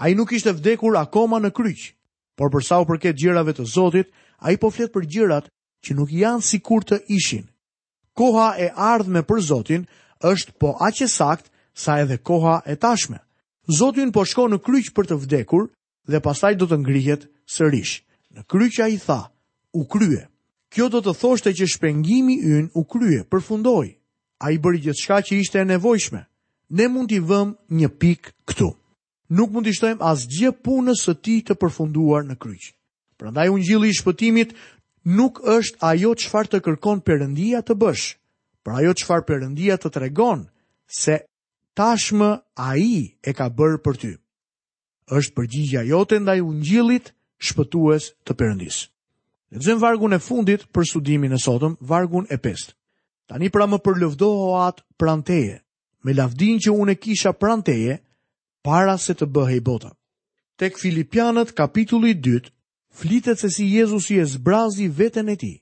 A 0.00 0.08
i 0.08 0.14
nuk 0.16 0.30
ishte 0.32 0.52
vdekur 0.56 0.96
akoma 0.96 1.36
në 1.42 1.50
kryqë, 1.52 1.92
por 2.38 2.48
përsa 2.54 2.78
u 2.80 2.86
përket 2.88 3.18
gjirave 3.20 3.52
të 3.52 3.64
Zotit, 3.68 4.06
a 4.38 4.52
i 4.52 4.56
po 4.56 4.70
fletë 4.72 4.92
për 4.94 5.04
gjirat 5.12 5.50
që 5.84 5.94
nuk 5.98 6.08
janë 6.16 6.40
si 6.46 6.60
kur 6.64 6.80
të 6.88 7.02
ishin. 7.12 7.42
Koha 8.16 8.54
e 8.56 8.70
ardhme 8.74 9.20
për 9.28 9.40
Zotin 9.50 9.84
është 10.30 10.54
po 10.60 10.72
aqe 10.88 11.08
sakt 11.08 11.50
sa 11.74 11.98
edhe 12.00 12.16
koha 12.16 12.60
e 12.66 12.76
tashme. 12.80 13.18
Zotin 13.78 14.12
po 14.14 14.24
shko 14.24 14.46
në 14.54 14.58
kryqë 14.64 14.94
për 14.96 15.06
të 15.10 15.20
vdekur 15.26 15.68
dhe 16.08 16.20
pasaj 16.24 16.54
do 16.56 16.64
të 16.66 16.80
ngrihet 16.80 17.28
sërish. 17.56 18.00
Në 18.32 18.40
kryqë 18.48 18.82
a 18.82 18.88
i 18.88 18.98
tha, 19.04 19.20
u 19.76 19.84
krye. 19.84 20.24
Kjo 20.72 20.88
do 20.88 21.00
të 21.04 21.12
thoshte 21.20 21.52
që 21.58 21.66
shpengimi 21.76 22.40
yn 22.40 22.70
u 22.72 22.86
krye, 22.88 23.20
përfundoj. 23.30 23.92
A 24.40 24.46
i 24.50 24.56
bërgjët 24.58 24.96
shka 24.96 25.20
që 25.26 25.42
ishte 25.44 25.60
e 25.60 25.68
nevojshme 25.74 26.24
ne 26.76 26.86
mund 26.88 27.10
t'i 27.10 27.18
vëm 27.20 27.54
një 27.74 27.88
pik 27.98 28.30
këtu. 28.48 28.70
Nuk 29.34 29.50
mund 29.52 29.66
t'i 29.66 29.74
shtojmë 29.74 30.02
as 30.06 30.24
gjë 30.30 30.52
punës 30.64 31.02
së 31.06 31.14
ti 31.22 31.36
të 31.42 31.56
përfunduar 31.58 32.24
në 32.28 32.36
kryq. 32.42 32.70
Prandaj 33.18 33.50
unë 33.52 33.66
gjili 33.68 33.90
i 33.90 33.96
shpëtimit 33.98 34.54
nuk 35.18 35.42
është 35.44 35.82
ajo 35.90 36.14
qëfar 36.22 36.48
të 36.50 36.60
kërkon 36.64 37.02
përëndia 37.06 37.60
të 37.66 37.76
bësh, 37.82 38.06
pra 38.64 38.78
ajo 38.80 38.94
qëfar 39.00 39.26
përëndia 39.28 39.76
të 39.82 39.90
tregon, 39.98 40.46
se 40.86 41.18
tashmë 41.78 42.30
a 42.56 42.70
i 42.78 42.92
e 43.28 43.34
ka 43.34 43.50
bërë 43.50 43.82
për 43.84 44.00
ty. 44.02 44.12
është 45.10 45.34
përgjigja 45.34 45.82
jote 45.90 46.18
ndaj 46.22 46.38
unë 46.40 46.60
gjilit 46.68 47.10
shpëtues 47.46 48.12
të 48.24 48.32
përëndis. 48.38 48.84
Në 49.50 49.58
të 49.58 49.74
vargun 49.82 50.12
e 50.14 50.22
fundit 50.22 50.62
për 50.70 50.86
studimin 50.86 51.32
e 51.34 51.38
sotëm, 51.42 51.74
vargun 51.80 52.26
e 52.30 52.38
pest. 52.38 52.76
Tani 53.26 53.50
pra 53.50 53.66
më 53.66 53.78
përlëvdo 53.82 54.28
atë 54.66 54.84
pranteje, 54.98 55.56
me 56.02 56.14
lavdin 56.16 56.58
që 56.60 56.72
unë 56.72 56.94
e 56.96 56.98
kisha 57.02 57.32
pranteje, 57.32 57.98
para 58.64 58.96
se 58.98 59.14
të 59.16 59.26
bëhej 59.32 59.60
bota. 59.64 59.90
Tek 60.60 60.76
Filipianët 60.80 61.54
kapitulli 61.56 62.14
2, 62.16 62.50
flitet 62.92 63.38
se 63.40 63.48
si 63.50 63.70
Jezusi 63.74 64.18
e 64.20 64.26
zbrazi 64.28 64.88
veten 64.88 65.28
e 65.32 65.36
ti. 65.40 65.54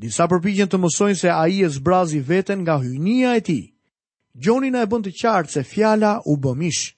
Disa 0.00 0.26
përpikjen 0.30 0.70
të 0.70 0.80
mësojnë 0.80 1.20
se 1.20 1.30
a 1.30 1.42
i 1.52 1.60
e 1.62 1.68
zbrazi 1.68 2.20
veten 2.26 2.62
nga 2.64 2.78
hynia 2.82 3.36
e 3.38 3.42
ti. 3.46 3.58
Gjonina 4.34 4.82
e 4.82 4.90
bënd 4.90 5.10
të 5.10 5.14
qartë 5.20 5.54
se 5.54 5.64
fjala 5.66 6.18
u 6.26 6.36
bëmish. 6.40 6.92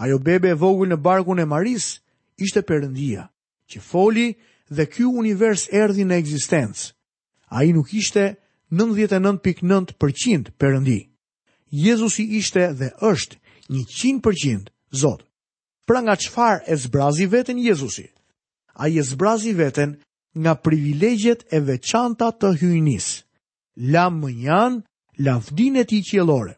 Ajo 0.00 0.18
bebe 0.18 0.50
e 0.52 0.56
vogull 0.58 0.90
në 0.90 1.00
barkun 1.04 1.40
e 1.42 1.46
Maris 1.48 1.94
ishte 2.40 2.62
përëndia, 2.64 3.26
që 3.68 3.78
foli 3.84 4.30
dhe 4.68 4.86
kjo 4.86 5.10
univers 5.20 5.68
erdi 5.76 6.04
në 6.06 6.18
eksistencë. 6.22 6.92
A 7.54 7.64
i 7.66 7.72
nuk 7.76 7.92
ishte 7.96 8.30
99.9% 8.72 10.52
përëndi. 10.60 11.00
Jezusi 11.70 12.24
ishte 12.38 12.66
dhe 12.74 12.90
është 12.98 13.36
një 13.70 13.84
qinë 13.86 14.20
përgjind, 14.24 14.70
Zotë. 14.90 15.22
Pra 15.86 16.00
nga 16.02 16.16
qfar 16.18 16.64
e 16.66 16.74
zbrazi 16.76 17.26
vetën 17.30 17.58
Jezusi? 17.62 18.08
A 18.74 18.88
je 18.90 19.02
zbrazi 19.06 19.52
vetën 19.54 19.92
nga 20.42 20.54
privilegjet 20.58 21.44
e 21.54 21.60
veçanta 21.62 22.30
të 22.34 22.50
hyjnis, 22.58 23.06
la 23.76 24.08
mënjan, 24.10 24.80
la 25.22 25.36
e 25.76 25.84
ti 25.84 26.02
qjelore. 26.02 26.56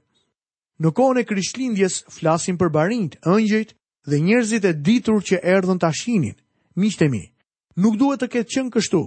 Në 0.81 0.91
kone 0.97 1.21
e 1.21 1.25
kryshlindjes 1.29 2.05
flasim 2.09 2.57
për 2.59 2.71
barinjt, 2.73 3.17
ëngjit 3.27 3.75
dhe 4.09 4.17
njerëzit 4.21 4.65
e 4.65 4.73
ditur 4.73 5.21
që 5.23 5.41
erdhën 5.45 5.79
të 5.79 5.87
ashinin. 5.89 6.37
Mishtemi, 6.77 7.23
nuk 7.77 7.97
duhet 8.01 8.21
të 8.21 8.29
ketë 8.33 8.51
qënë 8.55 8.73
kështu. 8.75 9.03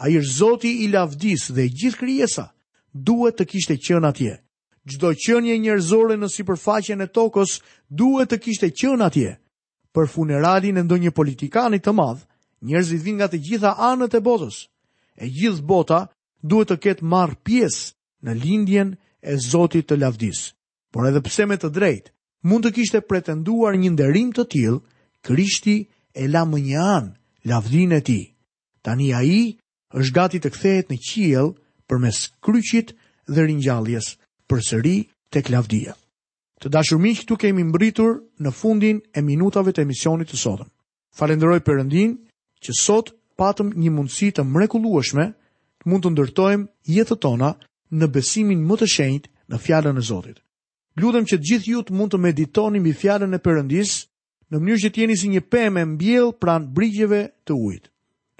A 0.00 0.08
i 0.08 0.16
rëzoti 0.18 0.72
i 0.84 0.88
lavdis 0.88 1.52
dhe 1.52 1.68
gjithë 1.68 1.98
kryesa 2.00 2.46
duhet 2.94 3.36
të 3.36 3.44
kishtë 3.50 3.74
e 3.76 3.82
qënë 3.84 4.08
atje 4.08 4.41
gjdo 4.88 5.10
qënje 5.14 5.58
njërzore 5.62 6.16
në 6.18 6.28
si 6.32 6.44
përfaqen 6.48 7.04
e 7.04 7.08
tokës 7.14 7.56
duhet 7.88 8.30
të 8.32 8.38
kishte 8.44 8.70
qënë 8.70 9.04
atje. 9.06 9.36
Për 9.94 10.08
funeralin 10.08 10.80
e 10.80 10.84
ndonjë 10.86 11.12
politikani 11.14 11.78
të 11.84 11.92
madhë, 11.92 12.24
njërzit 12.64 13.02
vinë 13.04 13.18
nga 13.20 13.28
të 13.32 13.42
gjitha 13.46 13.72
anët 13.92 14.14
e 14.18 14.22
botës. 14.24 14.62
E 15.20 15.28
gjithë 15.28 15.66
bota 15.68 15.98
duhet 16.42 16.72
të 16.72 16.76
ketë 16.84 17.06
marë 17.12 17.36
pjesë 17.46 17.92
në 18.24 18.32
lindjen 18.44 18.94
e 19.22 19.36
Zotit 19.36 19.86
të 19.86 20.00
lavdis. 20.00 20.52
Por 20.92 21.06
edhe 21.08 21.20
pse 21.24 21.46
me 21.46 21.56
të 21.56 21.68
drejtë, 21.72 22.10
mund 22.48 22.64
të 22.66 22.72
kishte 22.76 23.00
pretenduar 23.08 23.76
një 23.78 23.92
nderim 23.94 24.32
të 24.32 24.44
tillë, 24.52 24.80
Krishti 25.22 25.76
e 26.18 26.24
la 26.28 26.42
më 26.50 26.58
një 26.66 26.78
an 26.96 27.12
lavdin 27.46 27.92
e 27.94 28.00
tij. 28.02 28.24
Tani 28.82 29.12
ai 29.14 29.54
është 29.94 30.14
gati 30.16 30.40
të 30.42 30.50
kthehet 30.50 30.88
në 30.90 30.98
qiell 31.06 31.52
përmes 31.88 32.24
kryqit 32.42 32.90
dhe 33.30 33.44
ringjalljes 33.46 34.08
për 34.52 34.60
sëri 34.64 34.94
të 35.32 35.40
klavdia. 35.48 35.92
Të 36.60 36.68
dashur 36.74 36.98
miq, 37.00 37.22
këtu 37.22 37.36
kemi 37.40 37.62
mbritur 37.64 38.18
në 38.44 38.50
fundin 38.54 38.98
e 39.16 39.22
minutave 39.24 39.72
të 39.72 39.86
emisionit 39.86 40.28
të 40.28 40.36
sotëm. 40.42 40.68
Falenderoj 41.20 41.62
Perëndin 41.68 42.12
që 42.64 42.74
sot 42.80 43.14
patëm 43.40 43.70
një 43.72 43.94
mundësi 43.96 44.28
të 44.36 44.44
mrekullueshme 44.52 45.24
të 45.32 45.88
mund 45.88 46.04
të 46.04 46.12
ndërtojmë 46.12 46.68
jetën 46.98 47.20
tona 47.24 47.48
në 47.96 48.10
besimin 48.14 48.60
më 48.68 48.76
të 48.82 48.90
shenjtë 48.96 49.32
në 49.52 49.60
fjalën 49.64 49.98
e 49.98 50.04
Zotit. 50.10 50.38
Lutem 51.00 51.24
që 51.30 51.38
gjithë 51.48 51.70
ju 51.72 51.80
të 51.88 51.96
mund 51.96 52.12
të 52.12 52.20
meditoni 52.26 52.80
mbi 52.84 52.92
fjalën 53.00 53.34
e 53.34 53.40
Perëndis 53.46 53.94
në 54.52 54.60
mënyrë 54.60 54.82
që 54.84 54.92
të 54.92 55.00
jeni 55.02 55.16
si 55.16 55.32
një 55.32 55.46
pemë 55.54 55.86
mbjell 55.94 56.34
pranë 56.42 56.68
brigjeve 56.76 57.22
të 57.48 57.56
ujit. 57.56 57.88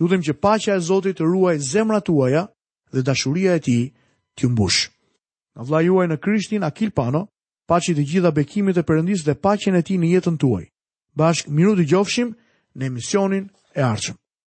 Lutem 0.00 0.20
që 0.28 0.36
paqja 0.44 0.76
e 0.76 0.84
Zotit 0.90 1.16
të 1.18 1.24
ruaj 1.32 1.56
zemrat 1.72 2.04
tuaja 2.10 2.44
dhe 2.92 3.02
dashuria 3.08 3.56
e 3.56 3.60
tij 3.64 3.82
t'ju 4.36 4.50
mbush 4.52 4.92
në 5.58 5.64
vla 5.68 5.80
juaj 5.84 6.04
në 6.10 6.16
kryshtin 6.24 6.62
Akil 6.68 6.92
Pano, 6.98 7.20
pacit 7.68 7.98
i 8.00 8.04
gjitha 8.12 8.32
bekimit 8.38 8.78
e 8.80 8.84
përëndis 8.88 9.24
dhe 9.26 9.36
paqen 9.44 9.76
e 9.78 9.82
ti 9.86 9.98
në 10.00 10.12
jetën 10.16 10.38
tuaj. 10.40 10.64
Bashk, 11.16 11.48
miru 11.52 11.76
dhe 11.76 11.88
gjofshim 11.92 12.34
në 12.76 12.90
emisionin 12.92 13.48
e 13.76 13.86
arqëm. 13.92 14.21